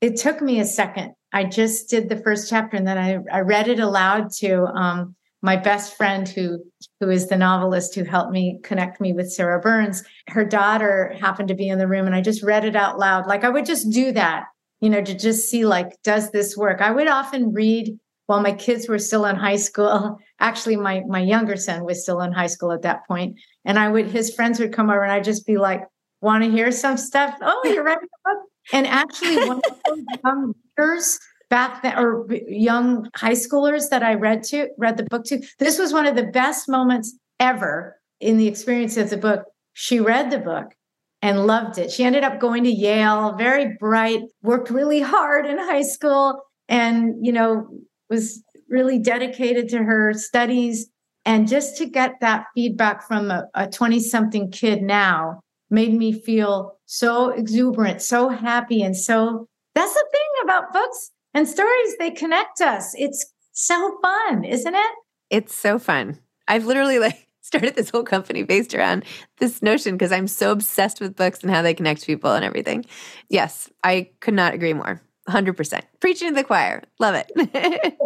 it 0.00 0.16
took 0.16 0.40
me 0.40 0.58
a 0.60 0.64
second. 0.64 1.12
I 1.34 1.44
just 1.44 1.90
did 1.90 2.08
the 2.08 2.22
first 2.22 2.48
chapter 2.48 2.78
and 2.78 2.86
then 2.86 2.96
I, 2.96 3.18
I 3.30 3.40
read 3.40 3.68
it 3.68 3.80
aloud 3.80 4.30
to 4.38 4.64
um, 4.68 5.14
my 5.42 5.56
best 5.56 5.96
friend 5.96 6.28
who 6.28 6.58
who 7.00 7.10
is 7.10 7.28
the 7.28 7.36
novelist 7.36 7.94
who 7.94 8.04
helped 8.04 8.32
me 8.32 8.58
connect 8.62 9.00
me 9.00 9.12
with 9.12 9.32
Sarah 9.32 9.60
Burnes 9.60 10.02
her 10.28 10.44
daughter 10.44 11.14
happened 11.20 11.48
to 11.48 11.54
be 11.54 11.68
in 11.68 11.78
the 11.78 11.88
room 11.88 12.06
and 12.06 12.14
I 12.14 12.20
just 12.20 12.42
read 12.42 12.64
it 12.64 12.76
out 12.76 12.98
loud. 12.98 13.26
Like 13.26 13.44
I 13.44 13.48
would 13.48 13.66
just 13.66 13.90
do 13.90 14.12
that 14.12 14.44
you 14.80 14.90
know 14.90 15.02
to 15.02 15.14
just 15.14 15.48
see 15.48 15.64
like 15.64 16.00
does 16.02 16.30
this 16.30 16.56
work? 16.56 16.80
I 16.80 16.90
would 16.90 17.08
often 17.08 17.52
read 17.52 17.98
while 18.26 18.42
my 18.42 18.52
kids 18.52 18.88
were 18.88 18.98
still 18.98 19.24
in 19.24 19.36
high 19.36 19.56
school. 19.56 20.18
Actually 20.40 20.76
my 20.76 21.02
my 21.08 21.20
younger 21.20 21.56
son 21.56 21.84
was 21.84 22.02
still 22.02 22.20
in 22.20 22.32
high 22.32 22.46
school 22.46 22.72
at 22.72 22.82
that 22.82 23.06
point. 23.06 23.38
And 23.64 23.78
I 23.78 23.88
would 23.88 24.06
his 24.06 24.34
friends 24.34 24.58
would 24.58 24.72
come 24.72 24.90
over 24.90 25.02
and 25.02 25.12
I'd 25.12 25.24
just 25.24 25.46
be 25.46 25.56
like 25.56 25.84
want 26.20 26.42
to 26.42 26.50
hear 26.50 26.72
some 26.72 26.96
stuff? 26.96 27.36
Oh 27.40 27.60
you're 27.64 27.84
writing 27.84 28.08
a 28.26 28.34
book. 28.34 28.44
And 28.72 28.86
actually 28.86 29.36
one 29.46 29.60
of 29.70 29.80
those 29.86 30.04
young 30.24 30.54
readers 30.76 31.18
back 31.50 31.82
then 31.82 31.98
or 31.98 32.26
young 32.48 33.08
high 33.14 33.32
schoolers 33.32 33.88
that 33.90 34.02
I 34.02 34.14
read 34.14 34.42
to 34.44 34.68
read 34.78 34.96
the 34.96 35.04
book 35.04 35.24
to. 35.26 35.42
This 35.58 35.78
was 35.78 35.92
one 35.92 36.06
of 36.06 36.16
the 36.16 36.24
best 36.24 36.68
moments 36.68 37.16
ever 37.40 37.98
in 38.20 38.36
the 38.36 38.48
experience 38.48 38.96
of 38.96 39.10
the 39.10 39.16
book. 39.16 39.44
She 39.72 40.00
read 40.00 40.30
the 40.30 40.38
book 40.38 40.74
and 41.22 41.46
loved 41.46 41.78
it. 41.78 41.90
She 41.90 42.04
ended 42.04 42.24
up 42.24 42.40
going 42.40 42.64
to 42.64 42.70
Yale, 42.70 43.34
very 43.36 43.76
bright, 43.78 44.22
worked 44.42 44.70
really 44.70 45.00
hard 45.00 45.46
in 45.46 45.58
high 45.58 45.82
school 45.82 46.42
and, 46.68 47.24
you 47.24 47.32
know, 47.32 47.68
was 48.10 48.42
really 48.68 48.98
dedicated 48.98 49.68
to 49.70 49.78
her 49.78 50.12
studies 50.12 50.88
and 51.24 51.48
just 51.48 51.76
to 51.78 51.86
get 51.86 52.14
that 52.20 52.46
feedback 52.54 53.06
from 53.06 53.30
a 53.30 53.68
20 53.68 54.00
something 54.00 54.50
kid 54.50 54.82
now 54.82 55.40
made 55.70 55.92
me 55.92 56.12
feel 56.12 56.78
so 56.86 57.30
exuberant, 57.30 58.00
so 58.00 58.28
happy 58.28 58.82
and 58.82 58.96
so 58.96 59.46
that's 59.74 59.92
the 59.92 60.06
thing 60.10 60.44
about 60.44 60.72
books 60.72 61.10
and 61.34 61.48
stories, 61.48 61.96
they 61.98 62.10
connect 62.10 62.60
us. 62.60 62.94
It's 62.96 63.32
so 63.52 63.98
fun, 64.02 64.44
isn't 64.44 64.74
it? 64.74 64.92
It's 65.30 65.54
so 65.54 65.78
fun. 65.78 66.18
I've 66.46 66.64
literally 66.64 66.98
like 66.98 67.28
started 67.42 67.74
this 67.74 67.90
whole 67.90 68.02
company 68.02 68.42
based 68.42 68.74
around 68.74 69.04
this 69.38 69.62
notion 69.62 69.96
because 69.96 70.12
I'm 70.12 70.28
so 70.28 70.52
obsessed 70.52 71.00
with 71.00 71.16
books 71.16 71.42
and 71.42 71.50
how 71.50 71.62
they 71.62 71.74
connect 71.74 72.06
people 72.06 72.32
and 72.32 72.44
everything. 72.44 72.84
Yes, 73.28 73.70
I 73.84 74.10
could 74.20 74.34
not 74.34 74.54
agree 74.54 74.74
more. 74.74 75.00
100%. 75.28 75.82
Preaching 76.00 76.28
to 76.28 76.34
the 76.34 76.44
choir. 76.44 76.82
Love 76.98 77.14
it. 77.14 77.96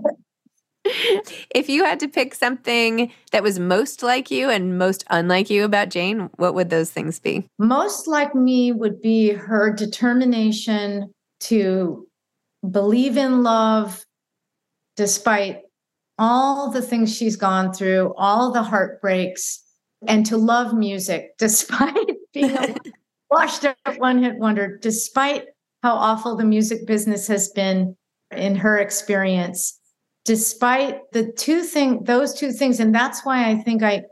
if 1.55 1.69
you 1.69 1.85
had 1.85 2.01
to 2.01 2.09
pick 2.09 2.35
something 2.35 3.13
that 3.31 3.43
was 3.43 3.59
most 3.59 4.03
like 4.03 4.31
you 4.31 4.51
and 4.51 4.79
most 4.79 5.05
unlike 5.11 5.49
you 5.49 5.65
about 5.65 5.91
Jane, 5.91 6.31
what 6.37 6.55
would 6.55 6.71
those 6.71 6.91
things 6.91 7.21
be? 7.21 7.47
Most 7.59 8.09
like 8.09 8.35
me 8.35 8.73
would 8.73 9.01
be 9.01 9.31
her 9.31 9.73
determination 9.73 11.13
to 11.41 12.07
believe 12.69 13.17
in 13.17 13.43
love 13.43 14.05
despite 14.97 15.63
all 16.19 16.71
the 16.71 16.83
things 16.83 17.15
she's 17.15 17.37
gone 17.37 17.73
through, 17.73 18.15
all 18.17 18.53
the 18.53 18.63
heartbreaks, 18.63 19.63
and 20.07 20.27
to 20.27 20.37
love 20.37 20.75
music 20.75 21.31
despite 21.39 21.95
being 22.33 22.57
a 22.57 22.75
washed 23.31 23.65
up 23.65 23.77
one 23.97 24.23
hit 24.23 24.37
wonder, 24.37 24.79
despite 24.81 25.47
how 25.83 25.95
awful 25.95 26.37
the 26.37 26.45
music 26.45 26.87
business 26.87 27.27
has 27.27 27.49
been 27.49 27.97
in 28.31 28.55
her 28.55 28.79
experience, 28.79 29.79
despite 30.25 31.11
the 31.13 31.33
two 31.33 31.63
thing, 31.63 32.05
those 32.05 32.35
two 32.35 32.53
things. 32.53 32.79
And 32.79 32.95
that's 32.95 33.25
why 33.25 33.51
I 33.51 33.57
think 33.57 33.83
I 33.83 34.05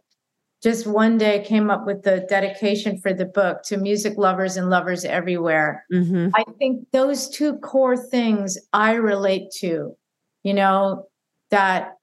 just 0.62 0.86
one 0.86 1.16
day 1.16 1.42
came 1.44 1.70
up 1.70 1.86
with 1.86 2.02
the 2.02 2.26
dedication 2.28 2.98
for 2.98 3.14
the 3.14 3.24
book 3.24 3.62
to 3.64 3.78
music 3.78 4.18
lovers 4.18 4.56
and 4.56 4.68
lovers 4.68 5.04
everywhere. 5.04 5.86
Mm-hmm. 5.92 6.28
I 6.34 6.44
think 6.58 6.86
those 6.92 7.30
two 7.30 7.56
core 7.58 7.96
things 7.96 8.58
I 8.72 8.92
relate 8.92 9.50
to, 9.60 9.96
you 10.42 10.54
know, 10.54 11.06
that 11.50 11.96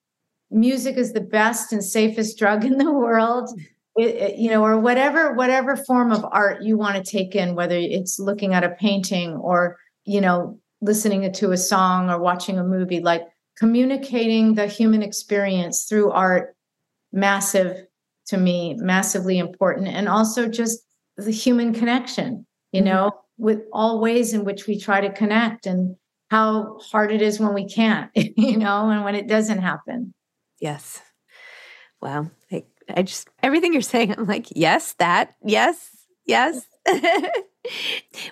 music 0.49 0.97
is 0.97 1.13
the 1.13 1.21
best 1.21 1.71
and 1.71 1.83
safest 1.83 2.37
drug 2.39 2.65
in 2.65 2.77
the 2.77 2.91
world. 2.91 3.49
It, 3.95 4.15
it, 4.15 4.37
you 4.37 4.49
know, 4.49 4.63
or 4.63 4.79
whatever 4.79 5.33
whatever 5.33 5.75
form 5.75 6.11
of 6.11 6.23
art 6.31 6.61
you 6.61 6.77
want 6.77 7.03
to 7.03 7.11
take 7.11 7.35
in, 7.35 7.55
whether 7.55 7.75
it's 7.75 8.19
looking 8.19 8.53
at 8.53 8.63
a 8.63 8.69
painting 8.69 9.33
or 9.35 9.77
you 10.05 10.21
know 10.21 10.59
listening 10.81 11.31
to 11.31 11.51
a 11.51 11.57
song 11.57 12.09
or 12.09 12.19
watching 12.19 12.59
a 12.59 12.63
movie, 12.63 12.99
like 12.99 13.23
communicating 13.57 14.53
the 14.53 14.67
human 14.67 15.01
experience 15.01 15.85
through 15.89 16.11
art, 16.11 16.55
massive 17.11 17.86
to 18.27 18.37
me 18.37 18.75
massively 18.79 19.37
important 19.37 19.87
and 19.87 20.07
also 20.07 20.47
just 20.47 20.79
the 21.17 21.31
human 21.31 21.73
connection 21.73 22.45
you 22.71 22.81
mm-hmm. 22.81 22.89
know 22.89 23.11
with 23.37 23.61
all 23.71 23.99
ways 23.99 24.33
in 24.33 24.43
which 24.43 24.67
we 24.67 24.79
try 24.79 25.01
to 25.01 25.11
connect 25.11 25.65
and 25.65 25.95
how 26.29 26.77
hard 26.79 27.11
it 27.11 27.21
is 27.21 27.39
when 27.39 27.53
we 27.53 27.67
can't 27.67 28.11
you 28.15 28.57
know 28.57 28.89
and 28.89 29.03
when 29.03 29.15
it 29.15 29.27
doesn't 29.27 29.59
happen. 29.59 30.13
Yes. 30.59 31.01
Wow 32.01 32.29
I, 32.51 32.63
I 32.89 33.03
just 33.03 33.27
everything 33.41 33.73
you're 33.73 33.81
saying 33.81 34.15
i'm 34.17 34.25
like 34.25 34.47
yes 34.55 34.93
that 34.99 35.35
yes 35.43 35.89
yes. 36.25 36.67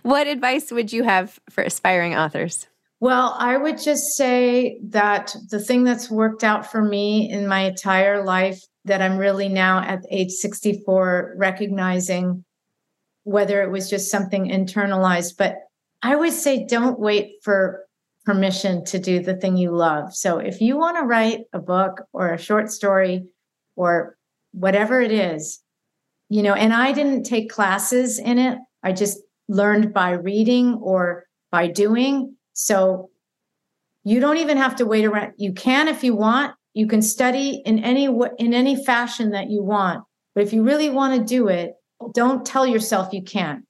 What 0.03 0.27
advice 0.27 0.71
would 0.71 0.93
you 0.93 1.03
have 1.03 1.39
for 1.49 1.63
aspiring 1.63 2.15
authors? 2.15 2.67
Well, 2.99 3.35
I 3.37 3.57
would 3.57 3.81
just 3.81 4.15
say 4.15 4.79
that 4.89 5.35
the 5.49 5.59
thing 5.59 5.83
that's 5.83 6.09
worked 6.09 6.43
out 6.43 6.71
for 6.71 6.81
me 6.81 7.29
in 7.29 7.47
my 7.47 7.61
entire 7.61 8.23
life 8.23 8.61
that 8.85 9.01
I'm 9.01 9.17
really 9.17 9.49
now 9.49 9.79
at 9.79 10.05
age 10.09 10.31
64 10.31 11.33
recognizing 11.37 12.45
whether 13.23 13.63
it 13.63 13.71
was 13.71 13.89
just 13.89 14.11
something 14.11 14.49
internalized. 14.49 15.37
But 15.37 15.57
I 16.01 16.15
would 16.15 16.33
say 16.33 16.65
don't 16.65 16.99
wait 16.99 17.33
for 17.43 17.83
permission 18.25 18.85
to 18.85 18.99
do 18.99 19.19
the 19.19 19.35
thing 19.35 19.57
you 19.57 19.71
love. 19.71 20.15
So 20.15 20.37
if 20.37 20.61
you 20.61 20.77
want 20.77 20.97
to 20.97 21.03
write 21.03 21.41
a 21.53 21.59
book 21.59 22.03
or 22.13 22.31
a 22.31 22.37
short 22.37 22.71
story 22.71 23.25
or 23.75 24.17
whatever 24.51 25.01
it 25.01 25.11
is, 25.11 25.61
you 26.29 26.41
know, 26.41 26.53
and 26.53 26.73
I 26.73 26.91
didn't 26.91 27.23
take 27.23 27.49
classes 27.49 28.19
in 28.19 28.39
it, 28.39 28.57
I 28.83 28.93
just 28.93 29.19
learned 29.47 29.93
by 29.93 30.11
reading 30.11 30.75
or 30.75 31.25
by 31.51 31.67
doing. 31.67 32.35
So 32.53 33.09
you 34.03 34.19
don't 34.19 34.37
even 34.37 34.57
have 34.57 34.75
to 34.77 34.85
wait 34.85 35.05
around. 35.05 35.33
You 35.37 35.53
can 35.53 35.87
if 35.87 36.03
you 36.03 36.15
want, 36.15 36.55
you 36.75 36.85
can 36.85 37.01
study 37.01 37.63
in 37.65 37.79
any 37.79 38.05
in 38.37 38.53
any 38.53 38.85
fashion 38.85 39.31
that 39.31 39.49
you 39.49 39.63
want 39.63 40.03
but 40.35 40.43
if 40.43 40.53
you 40.53 40.61
really 40.61 40.91
want 40.91 41.19
to 41.19 41.25
do 41.25 41.47
it 41.47 41.73
don't 42.13 42.45
tell 42.45 42.67
yourself 42.67 43.13
you 43.13 43.23
can't. 43.23 43.65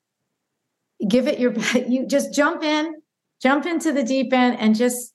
Give 1.08 1.28
it 1.28 1.40
your 1.40 1.54
you 1.88 2.08
just 2.08 2.34
jump 2.34 2.64
in 2.64 2.96
jump 3.42 3.66
into 3.66 3.92
the 3.92 4.04
deep 4.04 4.34
end 4.34 4.58
and 4.60 4.76
just 4.76 5.14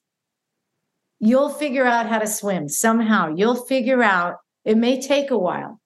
you'll 1.19 1.49
figure 1.49 1.85
out 1.85 2.07
how 2.07 2.19
to 2.19 2.27
swim 2.27 2.69
somehow. 2.69 3.33
You'll 3.35 3.55
figure 3.65 4.01
out 4.01 4.37
it 4.65 4.77
may 4.77 5.01
take 5.01 5.31
a 5.31 5.37
while 5.37 5.79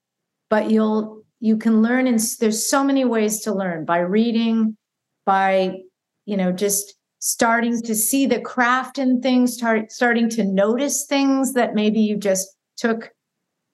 but 0.49 0.69
you'll 0.69 1.23
you 1.39 1.57
can 1.57 1.81
learn 1.81 2.07
and 2.07 2.19
there's 2.39 2.67
so 2.67 2.83
many 2.83 3.05
ways 3.05 3.41
to 3.41 3.53
learn 3.53 3.85
by 3.85 3.99
reading, 3.99 4.77
by 5.25 5.79
you 6.25 6.37
know 6.37 6.51
just 6.51 6.94
starting 7.19 7.81
to 7.81 7.95
see 7.95 8.25
the 8.25 8.41
craft 8.41 8.97
in 8.97 9.21
things, 9.21 9.53
start 9.53 9.91
starting 9.91 10.29
to 10.29 10.43
notice 10.43 11.05
things 11.05 11.53
that 11.53 11.73
maybe 11.73 11.99
you 11.99 12.17
just 12.17 12.47
took 12.77 13.11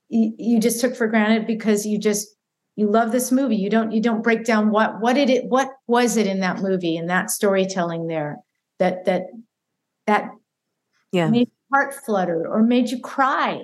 you, 0.09 0.33
you 0.37 0.59
just 0.59 0.81
took 0.81 0.95
for 0.95 1.07
granted 1.07 1.47
because 1.47 1.85
you 1.85 1.97
just 1.97 2.27
you 2.75 2.89
love 2.89 3.11
this 3.11 3.31
movie. 3.31 3.57
You 3.57 3.69
don't 3.69 3.91
you 3.91 4.01
don't 4.01 4.23
break 4.23 4.45
down 4.45 4.71
what 4.71 5.01
what 5.01 5.13
did 5.13 5.29
it 5.29 5.45
what 5.45 5.69
was 5.87 6.17
it 6.17 6.27
in 6.27 6.39
that 6.39 6.61
movie 6.61 6.97
and 6.97 7.09
that 7.09 7.31
storytelling 7.31 8.07
there 8.07 8.37
that 8.79 9.05
that 9.05 9.23
that 10.07 10.29
yeah. 11.11 11.29
made 11.29 11.49
your 11.49 11.79
heart 11.79 11.93
flutter 11.93 12.47
or 12.47 12.63
made 12.63 12.89
you 12.89 12.99
cry 12.99 13.61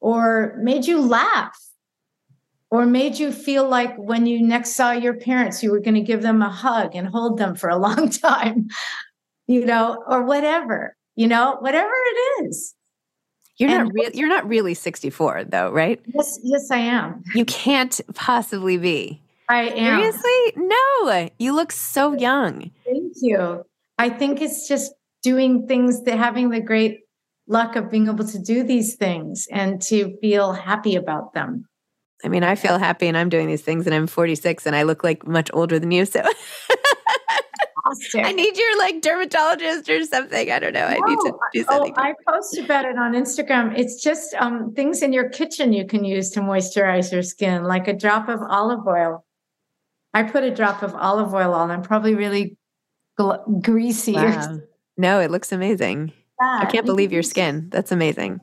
or 0.00 0.56
made 0.58 0.86
you 0.86 1.00
laugh 1.00 1.56
or 2.72 2.86
made 2.86 3.18
you 3.18 3.30
feel 3.30 3.68
like 3.68 3.94
when 3.96 4.24
you 4.26 4.40
next 4.42 4.74
saw 4.74 4.92
your 4.92 5.14
parents 5.14 5.62
you 5.62 5.70
were 5.70 5.80
going 5.80 5.94
to 5.94 6.00
give 6.00 6.22
them 6.22 6.40
a 6.42 6.48
hug 6.50 6.96
and 6.96 7.06
hold 7.06 7.36
them 7.38 7.54
for 7.54 7.68
a 7.68 7.76
long 7.86 8.08
time 8.08 8.66
you 9.46 9.64
know 9.66 10.02
or 10.08 10.24
whatever 10.24 10.96
you 11.14 11.26
know 11.28 11.56
whatever 11.60 11.92
it 12.10 12.44
is 12.46 12.74
you're 13.58 13.68
And- 13.70 13.84
not 13.84 13.92
real 13.94 14.10
you're 14.14 14.28
not 14.36 14.48
really 14.48 14.74
64 14.74 15.44
though, 15.44 15.70
right? 15.70 16.00
yes 16.14 16.38
yes 16.42 16.70
i 16.70 16.78
am 16.78 17.22
You 17.34 17.44
can't 17.44 18.00
possibly 18.14 18.78
be. 18.78 19.20
i 19.48 19.64
am 19.68 20.00
Seriously? 20.00 20.52
No. 20.56 21.28
You 21.38 21.54
look 21.54 21.72
so 21.72 22.14
young. 22.16 22.70
Thank 22.86 23.12
you. 23.20 23.64
I 23.98 24.08
think 24.08 24.40
it's 24.40 24.66
just 24.66 24.92
doing 25.22 25.66
things 25.68 26.02
that 26.04 26.16
having 26.18 26.48
the 26.50 26.60
great 26.60 27.00
luck 27.46 27.76
of 27.76 27.90
being 27.90 28.08
able 28.08 28.26
to 28.26 28.38
do 28.38 28.62
these 28.64 28.94
things 28.96 29.46
and 29.52 29.80
to 29.82 30.16
feel 30.22 30.52
happy 30.54 30.94
about 30.96 31.34
them. 31.34 31.66
I 32.24 32.28
mean, 32.28 32.44
I 32.44 32.54
feel 32.54 32.78
happy 32.78 33.06
and 33.08 33.16
I'm 33.16 33.28
doing 33.28 33.46
these 33.46 33.62
things 33.62 33.86
and 33.86 33.94
I'm 33.94 34.06
46 34.06 34.66
and 34.66 34.76
I 34.76 34.82
look 34.84 35.02
like 35.02 35.26
much 35.26 35.50
older 35.52 35.78
than 35.78 35.90
you. 35.90 36.04
So 36.04 36.22
I 38.14 38.32
need 38.32 38.56
your 38.56 38.78
like 38.78 39.02
dermatologist 39.02 39.88
or 39.90 40.04
something. 40.04 40.50
I 40.50 40.58
don't 40.58 40.72
know. 40.72 40.86
I 40.86 40.94
need 40.94 41.18
to 41.18 41.34
do 41.52 41.64
Oh, 41.68 41.78
something. 41.78 41.94
I 41.96 42.14
post 42.26 42.56
about 42.58 42.84
it 42.84 42.96
on 42.96 43.12
Instagram. 43.12 43.76
It's 43.76 44.02
just 44.02 44.34
um, 44.34 44.72
things 44.74 45.02
in 45.02 45.12
your 45.12 45.28
kitchen 45.28 45.72
you 45.72 45.86
can 45.86 46.04
use 46.04 46.30
to 46.30 46.40
moisturize 46.40 47.12
your 47.12 47.22
skin, 47.22 47.64
like 47.64 47.88
a 47.88 47.92
drop 47.92 48.28
of 48.28 48.40
olive 48.48 48.86
oil. 48.86 49.24
I 50.14 50.22
put 50.22 50.44
a 50.44 50.50
drop 50.50 50.82
of 50.82 50.94
olive 50.94 51.34
oil 51.34 51.54
on. 51.54 51.70
I'm 51.70 51.82
probably 51.82 52.14
really 52.14 52.56
gl- 53.18 53.62
greasy. 53.62 54.12
Wow. 54.12 54.60
No, 54.96 55.20
it 55.20 55.30
looks 55.30 55.52
amazing. 55.52 56.12
I 56.40 56.66
can't 56.66 56.86
believe 56.86 57.12
your 57.12 57.22
skin. 57.22 57.68
That's 57.70 57.92
amazing. 57.92 58.40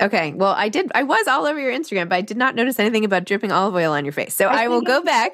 Okay. 0.00 0.32
Well, 0.32 0.52
I 0.52 0.68
did. 0.68 0.90
I 0.94 1.02
was 1.02 1.26
all 1.28 1.46
over 1.46 1.58
your 1.58 1.72
Instagram, 1.72 2.08
but 2.08 2.16
I 2.16 2.20
did 2.20 2.36
not 2.36 2.54
notice 2.54 2.78
anything 2.78 3.04
about 3.04 3.24
dripping 3.24 3.52
olive 3.52 3.74
oil 3.74 3.92
on 3.92 4.04
your 4.04 4.12
face. 4.12 4.34
So 4.34 4.46
I, 4.46 4.64
I 4.64 4.68
will 4.68 4.80
go 4.82 5.02
back. 5.02 5.32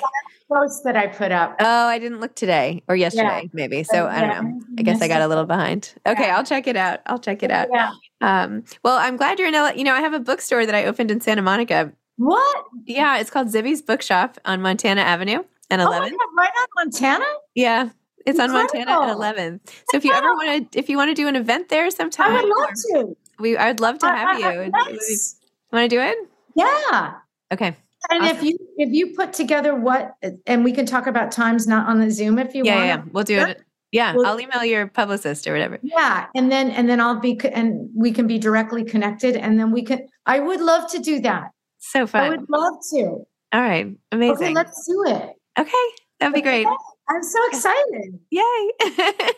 Post 0.52 0.84
that 0.84 0.96
I 0.96 1.08
put 1.08 1.32
up. 1.32 1.56
Oh, 1.58 1.86
I 1.88 1.98
didn't 1.98 2.20
look 2.20 2.34
today 2.36 2.82
or 2.88 2.94
yesterday, 2.94 3.50
maybe. 3.52 3.82
So 3.82 4.06
I 4.06 4.20
don't 4.20 4.30
know. 4.44 4.60
I 4.78 4.82
guess 4.82 5.02
I 5.02 5.08
got 5.08 5.20
a 5.20 5.26
little 5.26 5.44
behind. 5.44 5.92
Okay, 6.06 6.22
Yeah. 6.26 6.36
I'll 6.36 6.44
check 6.44 6.68
it 6.68 6.76
out. 6.76 7.00
I'll 7.06 7.18
check 7.18 7.42
it 7.42 7.50
out. 7.50 7.66
Yeah. 7.72 7.90
Um, 8.20 8.62
well, 8.84 8.96
I'm 8.96 9.16
glad 9.16 9.38
you're 9.40 9.48
in 9.48 9.54
LA. 9.54 9.70
You 9.70 9.82
know, 9.82 9.92
I 9.94 10.00
have 10.00 10.12
a 10.14 10.20
bookstore 10.20 10.64
that 10.64 10.74
I 10.74 10.84
opened 10.84 11.10
in 11.10 11.20
Santa 11.20 11.42
Monica. 11.42 11.92
What? 12.16 12.64
Yeah, 12.84 13.18
it's 13.18 13.28
called 13.30 13.48
Zibby's 13.48 13.82
Bookshop 13.82 14.38
on 14.44 14.62
Montana 14.62 15.00
Avenue 15.00 15.42
and 15.68 15.82
Oh 15.82 15.86
my 15.90 15.98
11th. 15.98 16.10
God, 16.12 16.28
right 16.38 16.50
on 16.60 16.66
Montana? 16.76 17.24
yeah, 17.56 17.88
it's 18.24 18.38
on 18.38 18.52
Montana 18.52 18.92
and 18.92 19.10
Incredible. 19.10 19.20
11th. 19.20 19.60
So 19.90 19.96
if 19.96 20.04
you 20.04 20.12
ever 20.12 20.28
want 20.34 20.70
to, 20.72 20.78
if 20.78 20.88
you 20.88 20.96
want 20.96 21.10
to 21.10 21.14
do 21.14 21.26
an 21.26 21.34
event 21.36 21.68
there 21.70 21.90
sometime, 21.90 22.30
I 22.32 22.42
would 22.42 22.48
love 22.48 22.70
or- 22.94 23.04
to. 23.04 23.16
We 23.38 23.56
I'd 23.56 23.80
love 23.80 23.98
to 24.00 24.06
uh, 24.06 24.16
have 24.16 24.36
I- 24.36 24.38
you. 24.52 24.60
I- 24.62 24.68
nice. 24.68 25.36
Want 25.72 25.90
to 25.90 25.96
do 25.96 26.00
it? 26.00 26.16
Yeah. 26.54 27.14
Okay. 27.52 27.76
And 28.10 28.24
if 28.24 28.42
you 28.42 28.56
if 28.76 28.90
you 28.92 29.14
put 29.16 29.32
together 29.32 29.74
what 29.74 30.14
and 30.46 30.62
we 30.64 30.72
can 30.72 30.86
talk 30.86 31.06
about 31.08 31.32
times 31.32 31.66
not 31.66 31.88
on 31.88 31.98
the 32.00 32.10
Zoom 32.10 32.38
if 32.38 32.54
you 32.54 32.62
Yeah, 32.64 32.74
want. 32.76 32.86
yeah, 32.86 33.02
we'll 33.12 33.24
do 33.24 33.36
Sure. 33.36 33.48
it. 33.48 33.62
Yeah, 33.92 34.14
Well- 34.14 34.26
I'll 34.26 34.40
email 34.40 34.64
your 34.64 34.86
publicist 34.86 35.46
or 35.46 35.52
whatever. 35.52 35.78
Yeah, 35.82 36.26
and 36.34 36.50
then 36.52 36.70
and 36.70 36.88
then 36.88 37.00
I'll 37.00 37.18
be 37.20 37.38
and 37.52 37.90
we 37.94 38.12
can 38.12 38.26
be 38.26 38.38
directly 38.38 38.84
connected 38.84 39.36
and 39.36 39.58
then 39.58 39.70
we 39.72 39.82
can 39.82 40.06
I 40.24 40.38
would 40.38 40.60
love 40.60 40.90
to 40.92 40.98
do 40.98 41.20
that. 41.20 41.50
So 41.78 42.06
fun. 42.06 42.22
I 42.22 42.30
would 42.30 42.48
love 42.48 42.74
to. 42.94 43.26
All 43.52 43.60
right, 43.60 43.96
Amazing. 44.12 44.36
Okay, 44.36 44.54
let's 44.54 44.86
do 44.86 45.04
it. 45.06 45.30
Okay, 45.58 45.86
that'd 46.20 46.34
be 46.34 46.42
great. 46.42 46.66
I'm 47.08 47.22
so 47.22 47.38
excited. 47.48 48.18
Yay. 48.30 48.70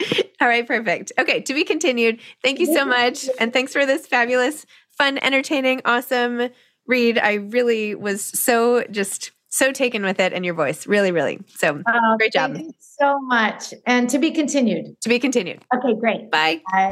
All 0.40 0.48
right, 0.48 0.66
perfect. 0.66 1.12
Okay, 1.18 1.40
to 1.42 1.54
be 1.54 1.64
continued. 1.64 2.20
Thank 2.42 2.60
you 2.60 2.66
so 2.66 2.84
much. 2.84 3.28
And 3.40 3.52
thanks 3.52 3.72
for 3.72 3.84
this 3.86 4.06
fabulous, 4.06 4.64
fun, 4.90 5.18
entertaining, 5.18 5.80
awesome 5.84 6.48
read. 6.86 7.18
I 7.18 7.34
really 7.34 7.94
was 7.94 8.24
so 8.24 8.84
just 8.90 9.32
so 9.50 9.72
taken 9.72 10.02
with 10.04 10.20
it 10.20 10.32
and 10.32 10.44
your 10.44 10.54
voice. 10.54 10.86
Really, 10.86 11.10
really. 11.10 11.40
So 11.48 11.82
Uh, 11.86 12.16
Great 12.18 12.32
job. 12.32 12.54
Thank 12.54 12.66
you 12.66 12.72
so 12.78 13.18
much. 13.20 13.72
And 13.86 14.08
to 14.10 14.18
be 14.18 14.30
continued. 14.30 15.00
to 15.00 15.08
be 15.08 15.18
continued. 15.18 15.64
Okay, 15.74 15.94
great. 15.94 16.30
Bye. 16.30 16.60
Bye. 16.72 16.90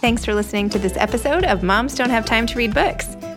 Thanks 0.00 0.24
for 0.24 0.34
listening 0.34 0.68
to 0.70 0.78
this 0.78 0.96
episode 0.96 1.44
of 1.44 1.62
Moms 1.62 1.94
Don't 1.94 2.10
Have 2.10 2.24
Time 2.24 2.46
to 2.46 2.56
Read 2.56 2.72
Books. 2.74 3.16